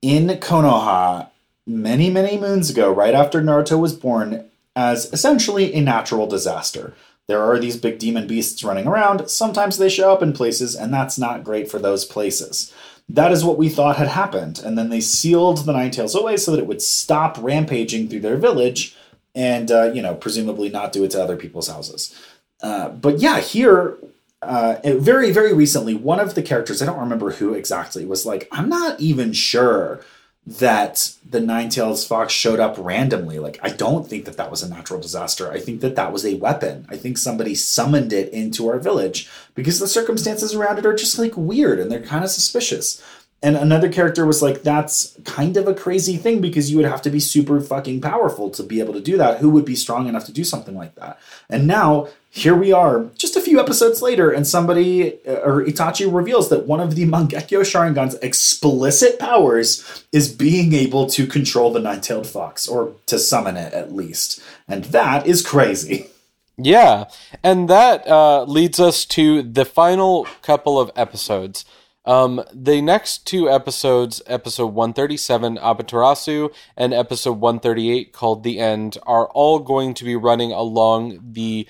[0.04, 1.30] in Konoha
[1.66, 6.94] many, many moons ago, right after Naruto was born, as essentially a natural disaster
[7.28, 9.30] there are these big demon beasts running around.
[9.30, 12.74] Sometimes they show up in places, and that's not great for those places.
[13.10, 14.60] That is what we thought had happened.
[14.64, 18.22] And then they sealed the Nine Tails away so that it would stop rampaging through
[18.22, 18.96] their village
[19.36, 22.16] and, uh, you know, presumably not do it to other people's houses.
[22.62, 23.98] Uh, but yeah, here,
[24.42, 28.48] uh, very, very recently, one of the characters, I don't remember who exactly, was like,
[28.52, 30.02] I'm not even sure
[30.48, 33.38] that the nine tails fox showed up randomly.
[33.38, 35.52] Like i don't think that that was a natural disaster.
[35.52, 36.88] I think that that was a weapon.
[36.90, 41.20] I think somebody summoned it into our village because the circumstances around it are just
[41.20, 43.04] like weird and they're kind of suspicious
[43.44, 47.04] and another character was like, that's kind of a crazy thing because you would have
[47.04, 49.40] to be super fucking powerful to be able to do that.
[49.40, 51.20] Who would be strong enough to do something like that?
[51.48, 56.12] And now, here we are, just a few episodes later, and somebody, uh, or Itachi
[56.12, 61.80] reveals that one of the Mangekyo Sharingan's explicit powers is being able to control the
[61.80, 64.42] nine tailed fox, or to summon it at least.
[64.68, 66.10] And that is crazy.
[66.60, 67.06] Yeah.
[67.44, 71.66] And that uh, leads us to the final couple of episodes.
[72.08, 79.28] Um, the next two episodes, episode 137, Amaterasu, and episode 138, called The End, are
[79.28, 81.68] all going to be running along the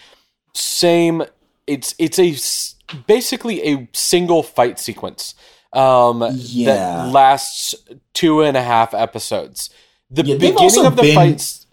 [0.54, 1.23] same.
[1.65, 2.38] It's it's a
[3.08, 5.34] basically a single fight sequence
[5.73, 6.65] um, yeah.
[6.67, 7.73] that lasts
[8.13, 9.71] two and a half episodes.
[10.12, 11.66] The yeah, beginning of the been, fights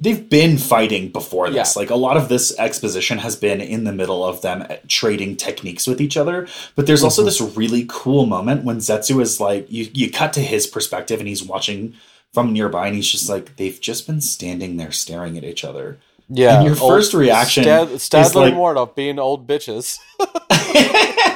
[0.00, 1.76] they've been fighting before this.
[1.76, 1.80] Yeah.
[1.80, 5.86] Like a lot of this exposition has been in the middle of them trading techniques
[5.86, 6.48] with each other.
[6.74, 7.46] But there's also mm-hmm.
[7.46, 11.28] this really cool moment when Zetsu is like, you, you cut to his perspective and
[11.28, 11.94] he's watching
[12.32, 15.98] from nearby and he's just like, they've just been standing there staring at each other.
[16.28, 16.56] Yeah.
[16.56, 19.98] And your first reaction Stad- Statler is like, Waldorf being old bitches.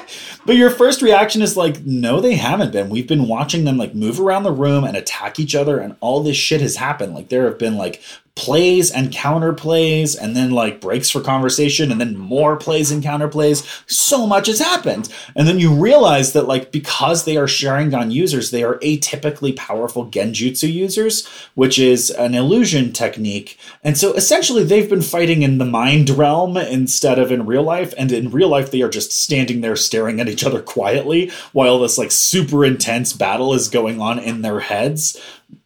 [0.46, 2.88] But your first reaction is like, no, they haven't been.
[2.88, 6.22] We've been watching them like move around the room and attack each other, and all
[6.22, 7.14] this shit has happened.
[7.14, 8.00] Like there have been like
[8.36, 13.02] plays and counter plays and then like breaks for conversation and then more plays and
[13.02, 13.66] counter plays.
[13.86, 15.12] So much has happened.
[15.34, 20.06] And then you realize that like because they are sharingan users they are atypically powerful
[20.08, 23.58] genjutsu users which is an illusion technique.
[23.82, 27.94] And so essentially they've been fighting in the mind realm instead of in real life.
[27.96, 31.78] And in real life they are just standing there staring at each other quietly while
[31.78, 35.18] this like super intense battle is going on in their heads.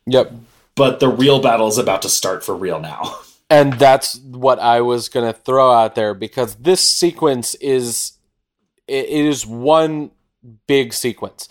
[0.07, 0.33] Yep
[0.75, 3.17] but the real battle is about to start for real now.
[3.53, 8.13] And that's what I was going to throw out there because this sequence is
[8.87, 10.13] it is one
[10.69, 11.49] big sequence.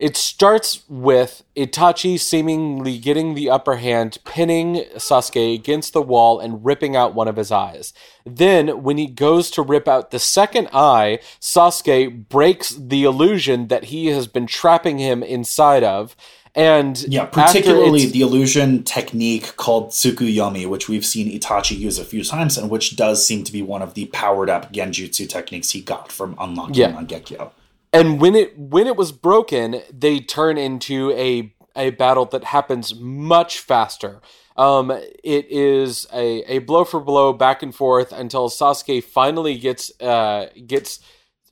[0.00, 6.64] It starts with Itachi seemingly getting the upper hand, pinning Sasuke against the wall and
[6.64, 7.92] ripping out one of his eyes.
[8.26, 13.84] Then, when he goes to rip out the second eye, Sasuke breaks the illusion that
[13.84, 16.16] he has been trapping him inside of
[16.56, 22.22] And yeah, particularly the illusion technique called Tsukuyomi, which we've seen Itachi use a few
[22.22, 25.80] times, and which does seem to be one of the powered up genjutsu techniques he
[25.80, 26.92] got from unlocking yeah.
[26.92, 27.50] Mangekyo.
[27.92, 32.94] And when it when it was broken, they turn into a a battle that happens
[32.94, 34.20] much faster.
[34.56, 39.90] Um, it is a, a blow for blow back and forth until Sasuke finally gets
[40.00, 41.00] uh, gets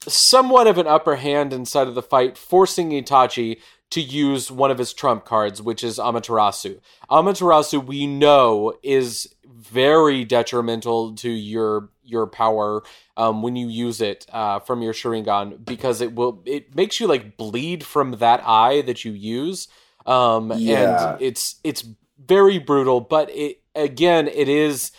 [0.06, 3.58] somewhat of an upper hand inside of the fight, forcing Itachi
[3.92, 6.80] to use one of his trump cards, which is Amaterasu.
[7.10, 12.82] Amaterasu, we know, is very detrimental to your your power
[13.16, 17.06] um, when you use it uh, from your Sharingan because it will it makes you
[17.06, 19.68] like bleed from that eye that you use.
[20.06, 21.12] Um, yeah.
[21.12, 21.84] and it's it's
[22.18, 24.90] very brutal, but it again it is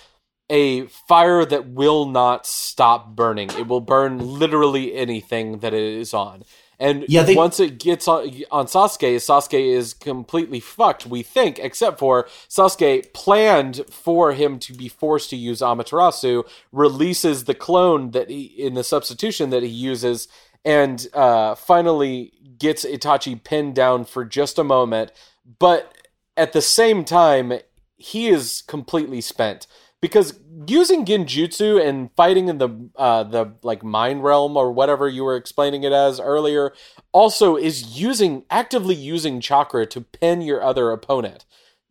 [0.51, 3.49] a fire that will not stop burning.
[3.57, 6.43] It will burn literally anything that it is on.
[6.83, 7.33] And yeah, they...
[7.33, 13.13] once it gets on, on Sasuke, Sasuke is completely fucked, we think, except for Sasuke
[13.13, 18.73] planned for him to be forced to use Amaterasu, releases the clone that he, in
[18.73, 20.27] the substitution that he uses,
[20.65, 25.13] and uh, finally gets Itachi pinned down for just a moment.
[25.59, 25.93] But
[26.35, 27.53] at the same time,
[27.95, 29.67] he is completely spent
[30.03, 30.37] because
[30.67, 35.37] using genjutsu and fighting in the uh, the like mind realm or whatever you were
[35.37, 36.73] explaining it as earlier
[37.13, 41.45] also is using actively using chakra to pin your other opponent.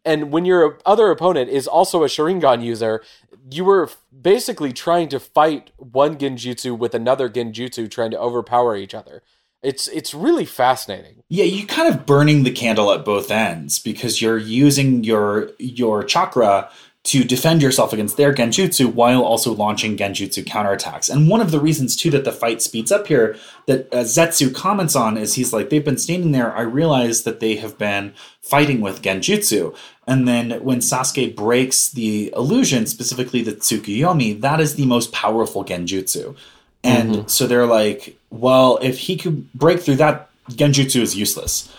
[0.05, 3.03] And when your other opponent is also a Sharingan user,
[3.51, 3.89] you were
[4.21, 9.23] basically trying to fight one genjutsu with another genjutsu trying to overpower each other.
[9.63, 11.23] It's it's really fascinating.
[11.31, 16.05] Yeah, you kind of burning the candle at both ends because you're using your your
[16.05, 16.71] chakra
[17.05, 21.11] to defend yourself against their genjutsu while also launching genjutsu counterattacks.
[21.11, 23.37] And one of the reasons too that the fight speeds up here
[23.67, 26.57] that uh, Zetsu comments on is he's like they've been standing there.
[26.57, 29.77] I realize that they have been fighting with genjutsu.
[30.07, 35.65] And then when Sasuke breaks the illusion, specifically the Tsukuyomi, that is the most powerful
[35.65, 36.37] genjutsu.
[36.85, 37.29] And mm-hmm.
[37.29, 41.73] so they're like, well, if he could break through that, Genjutsu is useless.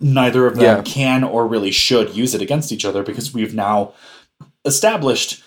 [0.00, 0.82] Neither of them yeah.
[0.82, 3.94] can or really should use it against each other because we've now
[4.64, 5.42] established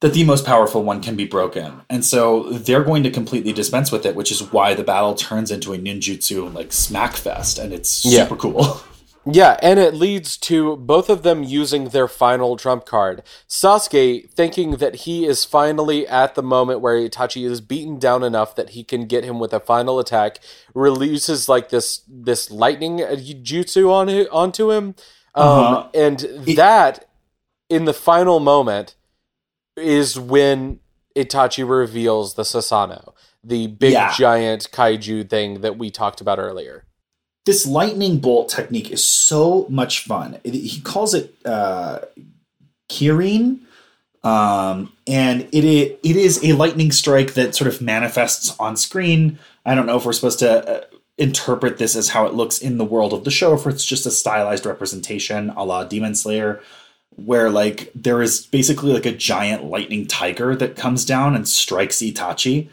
[0.00, 1.80] that the most powerful one can be broken.
[1.88, 5.50] And so they're going to completely dispense with it, which is why the battle turns
[5.50, 8.40] into a ninjutsu like smackfest and it's super yeah.
[8.40, 8.80] cool.
[9.24, 13.22] Yeah, and it leads to both of them using their final trump card.
[13.48, 18.56] Sasuke thinking that he is finally at the moment where Itachi is beaten down enough
[18.56, 20.40] that he can get him with a final attack,
[20.74, 24.96] releases like this this lightning jutsu on onto him,
[25.36, 25.88] um, uh-huh.
[25.94, 26.18] and
[26.56, 27.08] that
[27.72, 28.94] in the final moment
[29.76, 30.80] is when
[31.16, 33.12] Itachi reveals the Susanoo,
[33.42, 34.12] the big yeah.
[34.12, 36.84] giant kaiju thing that we talked about earlier
[37.44, 40.38] this lightning bolt technique is so much fun.
[40.44, 42.00] He calls it uh,
[42.88, 43.60] Kirin,
[44.22, 49.38] um, and it, it it is a lightning strike that sort of manifests on screen.
[49.66, 50.84] I don't know if we're supposed to uh,
[51.18, 54.06] interpret this as how it looks in the world of the show, if it's just
[54.06, 56.60] a stylized representation, a la Demon Slayer,
[57.16, 61.98] where like there is basically like a giant lightning tiger that comes down and strikes
[61.98, 62.68] Itachi.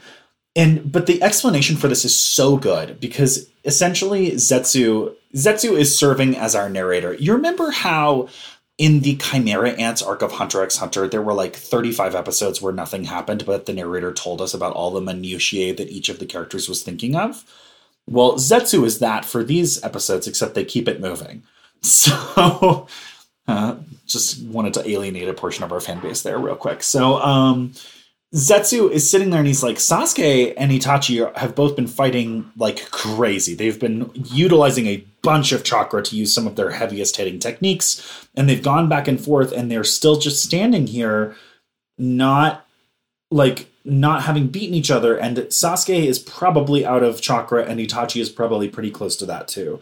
[0.55, 6.37] And but the explanation for this is so good because essentially Zetsu Zetsu is serving
[6.37, 7.13] as our narrator.
[7.13, 8.29] You remember how
[8.79, 12.73] in the Chimera Ants arc of Hunter x Hunter, there were like 35 episodes where
[12.73, 16.25] nothing happened, but the narrator told us about all the minutiae that each of the
[16.25, 17.43] characters was thinking of.
[18.07, 21.43] Well, Zetsu is that for these episodes, except they keep it moving.
[21.81, 22.85] So,
[23.47, 23.75] uh,
[24.09, 26.83] just wanted to alienate a portion of our fan base there, real quick.
[26.83, 27.73] So, um,
[28.33, 32.91] Zetsu is sitting there and he's like, Sasuke and Itachi have both been fighting like
[32.91, 33.55] crazy.
[33.55, 38.27] They've been utilizing a bunch of chakra to use some of their heaviest hitting techniques,
[38.35, 41.35] and they've gone back and forth, and they're still just standing here,
[41.97, 42.67] not
[43.31, 45.17] like not having beaten each other.
[45.17, 49.47] And Sasuke is probably out of chakra, and Itachi is probably pretty close to that
[49.47, 49.81] too.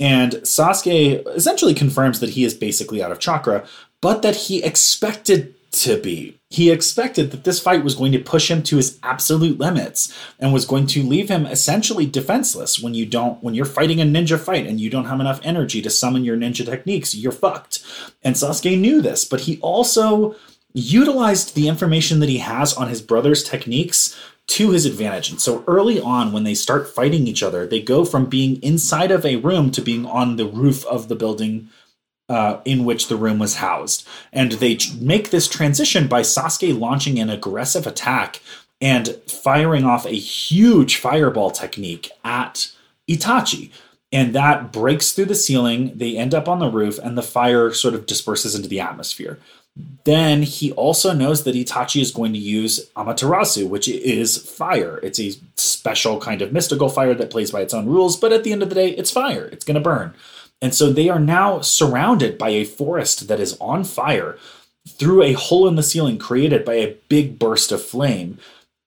[0.00, 3.66] And Sasuke essentially confirms that he is basically out of chakra,
[4.00, 6.38] but that he expected to be.
[6.50, 10.52] He expected that this fight was going to push him to his absolute limits and
[10.52, 14.38] was going to leave him essentially defenseless when you don't when you're fighting a ninja
[14.38, 17.84] fight and you don't have enough energy to summon your ninja techniques, you're fucked.
[18.22, 20.36] And Sasuke knew this, but he also
[20.72, 24.16] utilized the information that he has on his brother's techniques
[24.46, 25.30] to his advantage.
[25.30, 29.10] And so early on, when they start fighting each other, they go from being inside
[29.10, 31.70] of a room to being on the roof of the building
[32.28, 34.06] uh, in which the room was housed.
[34.32, 38.40] And they make this transition by Sasuke launching an aggressive attack
[38.80, 42.70] and firing off a huge fireball technique at
[43.08, 43.70] Itachi.
[44.12, 45.92] and that breaks through the ceiling.
[45.96, 49.40] They end up on the roof, and the fire sort of disperses into the atmosphere.
[50.04, 55.00] Then he also knows that Itachi is going to use Amaterasu, which is fire.
[55.02, 58.44] It's a special kind of mystical fire that plays by its own rules, but at
[58.44, 59.46] the end of the day, it's fire.
[59.46, 60.14] It's going to burn.
[60.62, 64.38] And so they are now surrounded by a forest that is on fire
[64.88, 68.38] through a hole in the ceiling created by a big burst of flame.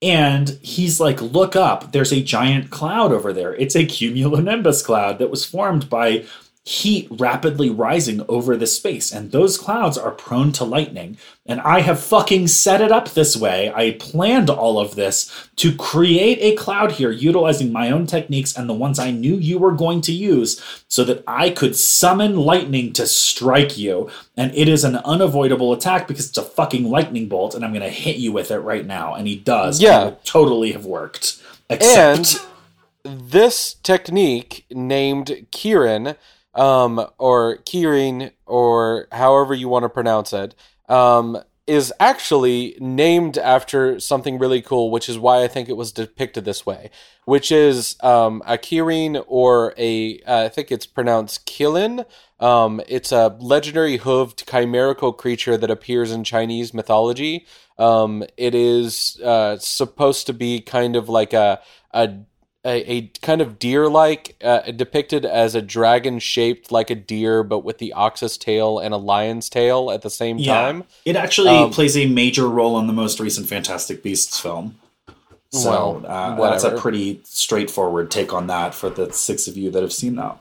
[0.02, 3.56] And he's like, Look up, there's a giant cloud over there.
[3.56, 6.26] It's a cumulonimbus cloud that was formed by
[6.68, 11.18] heat rapidly rising over the space, and those clouds are prone to lightning.
[11.45, 13.72] And I have fucking set it up this way.
[13.74, 18.68] I planned all of this to create a cloud here utilizing my own techniques and
[18.68, 22.91] the ones I knew you were going to use so that I could summon lightning
[22.93, 24.09] to strike you.
[24.36, 27.82] And it is an unavoidable attack because it's a fucking lightning bolt, and I'm going
[27.82, 29.13] to hit you with it right now.
[29.13, 29.82] And he does.
[29.82, 30.15] Yeah.
[30.26, 31.41] totally have worked.
[31.70, 32.41] Except.
[33.05, 36.18] And this technique named Kirin
[36.58, 40.55] um, or Kirin, or however you want to pronounce it,
[40.89, 41.38] um,
[41.68, 46.45] is actually named after something really cool, which is why I think it was depicted
[46.45, 46.89] this way,
[47.26, 52.05] which is um, a Kirin or a, uh, I think it's pronounced Qilin.
[52.39, 57.45] Um, it's a legendary hooved chimerical creature that appears in Chinese mythology.
[57.78, 61.60] Um, it is uh, supposed to be kind of like a,
[61.91, 62.14] a
[62.68, 67.41] a, a kind of deer like, uh, depicted as a dragon shaped like a deer,
[67.41, 70.84] but with the ox's tail and a lion's tail at the same yeah, time.
[71.05, 74.78] It actually um, plays a major role in the most recent Fantastic Beasts film.
[75.51, 79.72] So well, uh, that's a pretty straightforward take on that for the six of you
[79.72, 80.38] that have seen that.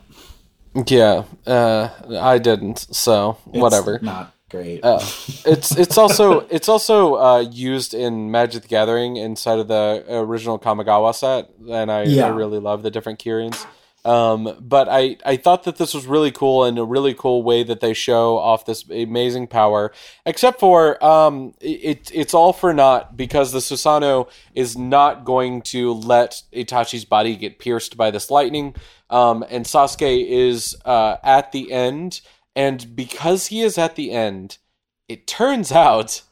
[0.85, 3.99] Yeah, uh, I didn't, so it's whatever.
[4.01, 4.83] Not great.
[4.83, 4.99] Uh,
[5.45, 10.59] it's it's also it's also uh, used in Magic the Gathering inside of the original
[10.59, 12.25] Kamigawa set, and I, yeah.
[12.25, 13.65] I really love the different Kirins.
[14.07, 17.63] Um, but I, I thought that this was really cool and a really cool way
[17.63, 19.91] that they show off this amazing power.
[20.25, 25.91] Except for um, it, it's all for naught because the Susanoo is not going to
[25.91, 28.75] let Itachi's body get pierced by this lightning.
[29.09, 32.21] Um, and Sasuke is uh, at the end
[32.57, 34.57] and because he is at the end,
[35.07, 36.23] it turns out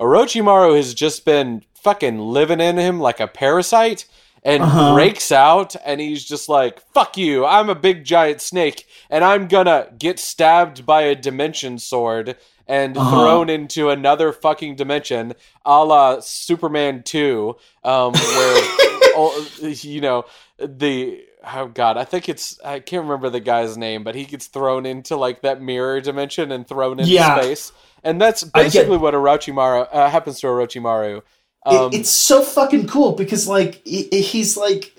[0.00, 4.06] Orochimaru has just been fucking living in him like a parasite
[4.42, 4.94] and uh-huh.
[4.94, 9.48] breaks out and he's just like, fuck you, I'm a big giant snake and I'm
[9.48, 13.10] gonna get stabbed by a dimension sword and uh-huh.
[13.10, 15.34] thrown into another fucking dimension
[15.66, 17.54] a la Superman 2,
[17.84, 20.24] um, where, you know,
[20.58, 21.22] the
[21.54, 24.86] oh god, I think it's I can't remember the guy's name, but he gets thrown
[24.86, 27.40] into like that mirror dimension and thrown into yeah.
[27.40, 27.72] space,
[28.02, 31.22] and that's basically what Orochimaru uh, happens to Orochimaru.
[31.64, 34.92] Um, it, it's so fucking cool because like he's like.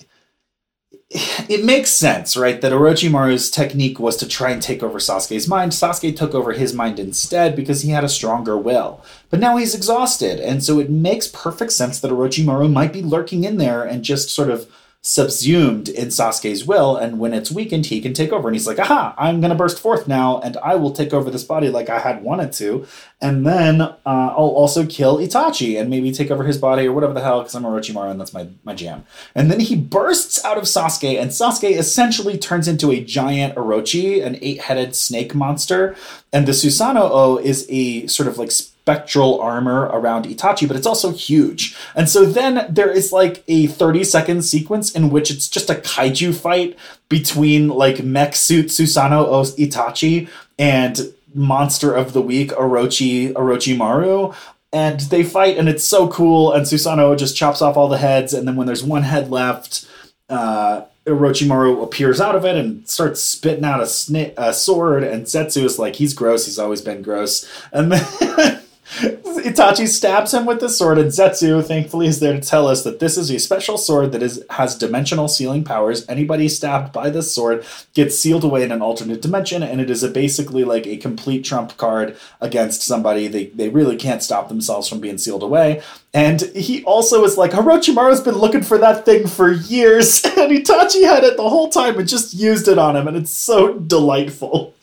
[1.09, 2.59] It makes sense, right?
[2.59, 5.71] That Orochimaru's technique was to try and take over Sasuke's mind.
[5.71, 9.01] Sasuke took over his mind instead because he had a stronger will.
[9.29, 13.45] But now he's exhausted, and so it makes perfect sense that Orochimaru might be lurking
[13.45, 14.69] in there and just sort of
[15.07, 18.49] subsumed in Sasuke's will, and when it's weakened, he can take over.
[18.49, 21.31] And he's like, aha, I'm going to burst forth now, and I will take over
[21.31, 22.85] this body like I had wanted to.
[23.21, 27.13] And then uh, I'll also kill Itachi and maybe take over his body or whatever
[27.13, 29.05] the hell, because I'm Orochimaru and that's my, my jam.
[29.33, 34.21] And then he bursts out of Sasuke, and Sasuke essentially turns into a giant Orochi,
[34.21, 35.95] an eight headed snake monster.
[36.33, 38.51] And the Susanoo is a sort of like
[38.87, 41.75] spectral armor around Itachi, but it's also huge.
[41.93, 45.75] And so then there is like a 30 second sequence in which it's just a
[45.75, 46.77] kaiju fight
[47.09, 54.33] between like mech suit Susano Susanoo Itachi and monster of the week Orochi Orochimaru
[54.71, 58.33] and they fight and it's so cool and Susanoo just chops off all the heads
[58.33, 59.85] and then when there's one head left
[60.29, 65.25] uh Orochimaru appears out of it and starts spitting out a, sna- a sword, and
[65.25, 67.49] Zetsu is like, he's gross, he's always been gross.
[67.71, 72.67] And then Itachi stabs him with the sword, and Zetsu, thankfully, is there to tell
[72.67, 76.07] us that this is a special sword that is has dimensional sealing powers.
[76.07, 80.03] Anybody stabbed by this sword gets sealed away in an alternate dimension, and it is
[80.03, 83.27] a basically like a complete trump card against somebody.
[83.27, 85.81] They they really can't stop themselves from being sealed away.
[86.13, 91.03] And he also is like, Orochimaru's been looking for that thing for years, and Itachi
[91.03, 94.73] had it the whole time and just used it on him, and it's so delightful.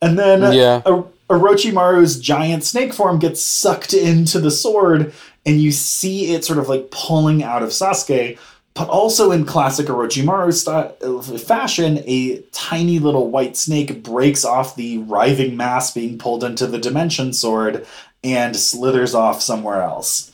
[0.00, 0.82] And then yeah.
[1.30, 5.14] Orochimaru's giant snake form gets sucked into the sword,
[5.46, 8.38] and you see it sort of like pulling out of Sasuke.
[8.74, 14.98] But also in classic Orochimaru style, fashion, a tiny little white snake breaks off the
[14.98, 17.86] writhing mass being pulled into the dimension sword
[18.22, 20.32] and slithers off somewhere else.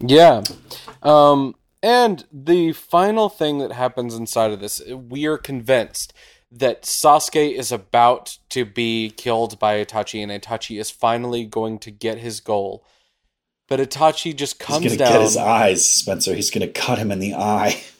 [0.00, 0.42] Yeah.
[1.02, 6.12] Um, And the final thing that happens inside of this, we are convinced
[6.52, 11.90] that Sasuke is about to be killed by Itachi, and Itachi is finally going to
[11.90, 12.84] get his goal.
[13.68, 15.18] But Itachi just comes He's gonna down.
[15.18, 16.34] Get his eyes, Spencer.
[16.34, 17.82] He's gonna cut him in the eye.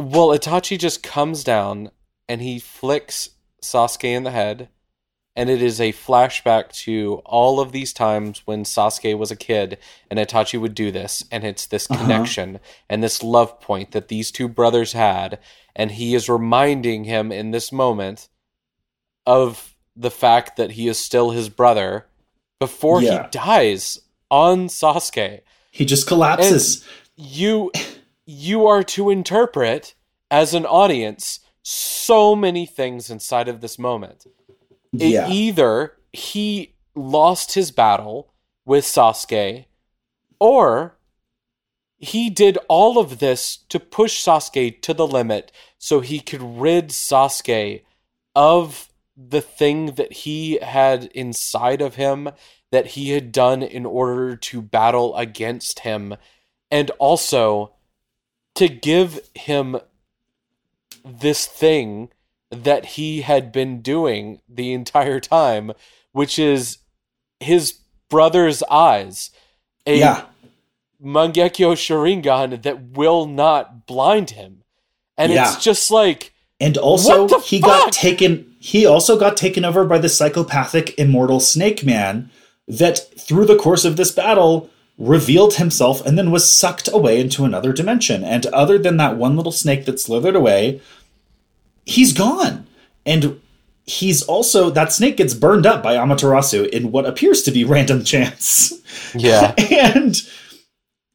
[0.00, 1.90] Well, Itachi just comes down
[2.28, 3.30] and he flicks
[3.60, 4.68] Sasuke in the head,
[5.38, 9.78] and it is a flashback to all of these times when Sasuke was a kid
[10.10, 12.02] and Itachi would do this, and it's this uh-huh.
[12.02, 12.58] connection
[12.90, 15.38] and this love point that these two brothers had,
[15.76, 18.28] and he is reminding him in this moment
[19.26, 22.06] of the fact that he is still his brother
[22.58, 23.22] before yeah.
[23.22, 24.00] he dies
[24.32, 25.42] on Sasuke.
[25.70, 26.84] He just collapses.
[27.16, 27.70] And you
[28.26, 29.94] you are to interpret
[30.32, 34.26] as an audience so many things inside of this moment.
[34.92, 35.28] Yeah.
[35.28, 38.32] Either he lost his battle
[38.64, 39.66] with Sasuke,
[40.40, 40.96] or
[41.98, 46.88] he did all of this to push Sasuke to the limit so he could rid
[46.88, 47.82] Sasuke
[48.34, 52.30] of the thing that he had inside of him
[52.70, 56.14] that he had done in order to battle against him
[56.70, 57.72] and also
[58.54, 59.78] to give him
[61.04, 62.10] this thing
[62.50, 65.72] that he had been doing the entire time,
[66.12, 66.78] which is
[67.40, 67.78] his
[68.08, 69.30] brother's eyes.
[69.86, 70.24] A yeah.
[71.02, 74.62] Mangekyo Sharingan that will not blind him.
[75.16, 75.52] And yeah.
[75.52, 77.68] it's just like And also he fuck?
[77.68, 82.30] got taken he also got taken over by the psychopathic immortal Snake Man
[82.66, 84.68] that through the course of this battle
[84.98, 88.24] revealed himself and then was sucked away into another dimension.
[88.24, 90.80] And other than that one little snake that slithered away,
[91.88, 92.66] he's gone.
[93.06, 93.40] And
[93.86, 98.04] he's also that snake gets burned up by Amaterasu in what appears to be random
[98.04, 98.74] chance.
[99.14, 99.54] Yeah.
[99.70, 100.20] and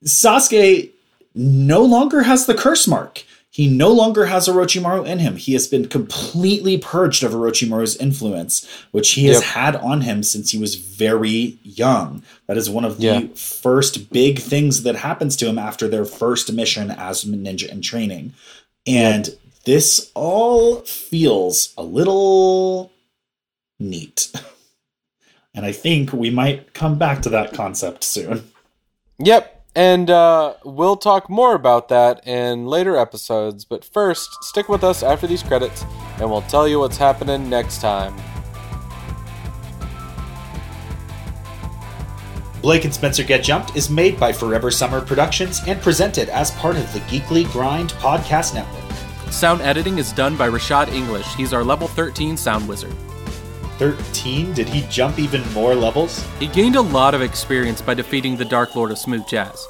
[0.05, 0.89] Sasuke
[1.35, 3.23] no longer has the curse mark.
[3.49, 5.35] He no longer has Orochimaru in him.
[5.35, 9.43] He has been completely purged of Orochimaru's influence, which he has yep.
[9.43, 12.23] had on him since he was very young.
[12.47, 16.51] That is one of the first big things that happens to him after their first
[16.53, 18.33] mission as ninja in training.
[18.87, 19.37] And yep.
[19.65, 22.91] This all feels a little
[23.79, 24.31] neat.
[25.55, 28.49] And I think we might come back to that concept soon.
[29.19, 33.63] Yep, and uh, we'll talk more about that in later episodes.
[33.63, 35.85] But first, stick with us after these credits,
[36.19, 38.19] and we'll tell you what's happening next time.
[42.63, 46.77] Blake and Spencer Get Jumped is made by Forever Summer Productions and presented as part
[46.77, 48.92] of the Geekly Grind podcast network.
[49.33, 51.25] Sound editing is done by Rashad English.
[51.33, 52.93] He's our level 13 sound wizard.
[53.79, 54.53] 13?
[54.53, 56.23] Did he jump even more levels?
[56.39, 59.67] He gained a lot of experience by defeating the Dark Lord of Smooth Jazz.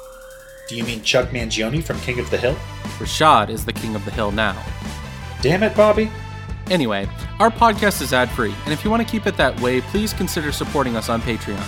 [0.68, 2.54] Do you mean Chuck Mangione from King of the Hill?
[2.98, 4.62] Rashad is the King of the Hill now.
[5.40, 6.10] Damn it, Bobby.
[6.70, 7.08] Anyway,
[7.40, 10.12] our podcast is ad free, and if you want to keep it that way, please
[10.12, 11.64] consider supporting us on Patreon.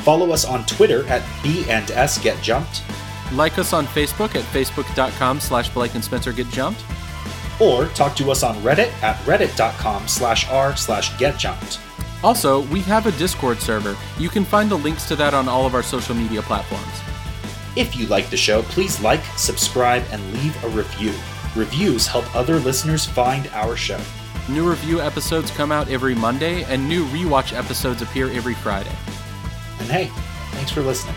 [0.00, 2.82] Follow us on Twitter at B and S Get Jumped.
[3.32, 6.84] Like us on Facebook at facebook.com slash Blake and Spencer Get Jumped
[7.60, 11.80] or talk to us on Reddit at reddit.com slash r slash getjumped.
[12.22, 13.96] Also, we have a Discord server.
[14.18, 17.00] You can find the links to that on all of our social media platforms.
[17.76, 21.12] If you like the show, please like, subscribe, and leave a review.
[21.54, 24.00] Reviews help other listeners find our show.
[24.48, 28.94] New review episodes come out every Monday, and new rewatch episodes appear every Friday.
[29.80, 30.10] And hey,
[30.52, 31.16] thanks for listening.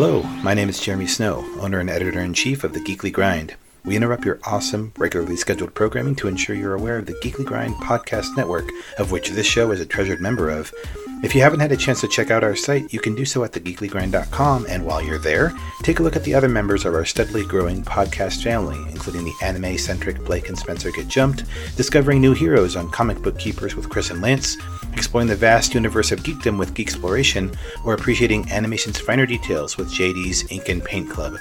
[0.00, 3.56] Hello, my name is Jeremy Snow, owner and editor in chief of the Geekly Grind.
[3.84, 7.74] We interrupt your awesome, regularly scheduled programming to ensure you're aware of the Geekly Grind
[7.74, 8.70] podcast network,
[9.00, 10.72] of which this show is a treasured member of.
[11.20, 13.42] If you haven't had a chance to check out our site, you can do so
[13.42, 15.52] at thegeeklygrind.com, and while you're there,
[15.82, 19.34] take a look at the other members of our steadily growing podcast family, including the
[19.42, 21.42] anime centric Blake and Spencer Get Jumped,
[21.76, 24.56] discovering new heroes on Comic Book Keepers with Chris and Lance,
[24.92, 27.50] exploring the vast universe of geekdom with Geek Exploration,
[27.84, 31.34] or appreciating animation's finer details with JD's Ink and Paint Club.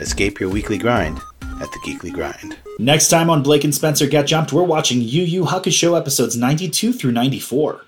[0.00, 1.20] Escape your weekly grind
[1.60, 2.56] at the Geekly Grind.
[2.78, 6.94] Next time on Blake and Spencer Get Jumped, we're watching Yu Yu Hakusho episodes 92
[6.94, 7.82] through 94.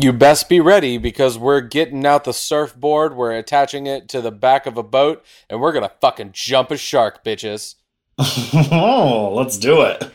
[0.00, 4.32] You best be ready because we're getting out the surfboard, we're attaching it to the
[4.32, 7.74] back of a boat, and we're gonna fucking jump a shark, bitches.
[8.18, 10.10] oh, let's do it.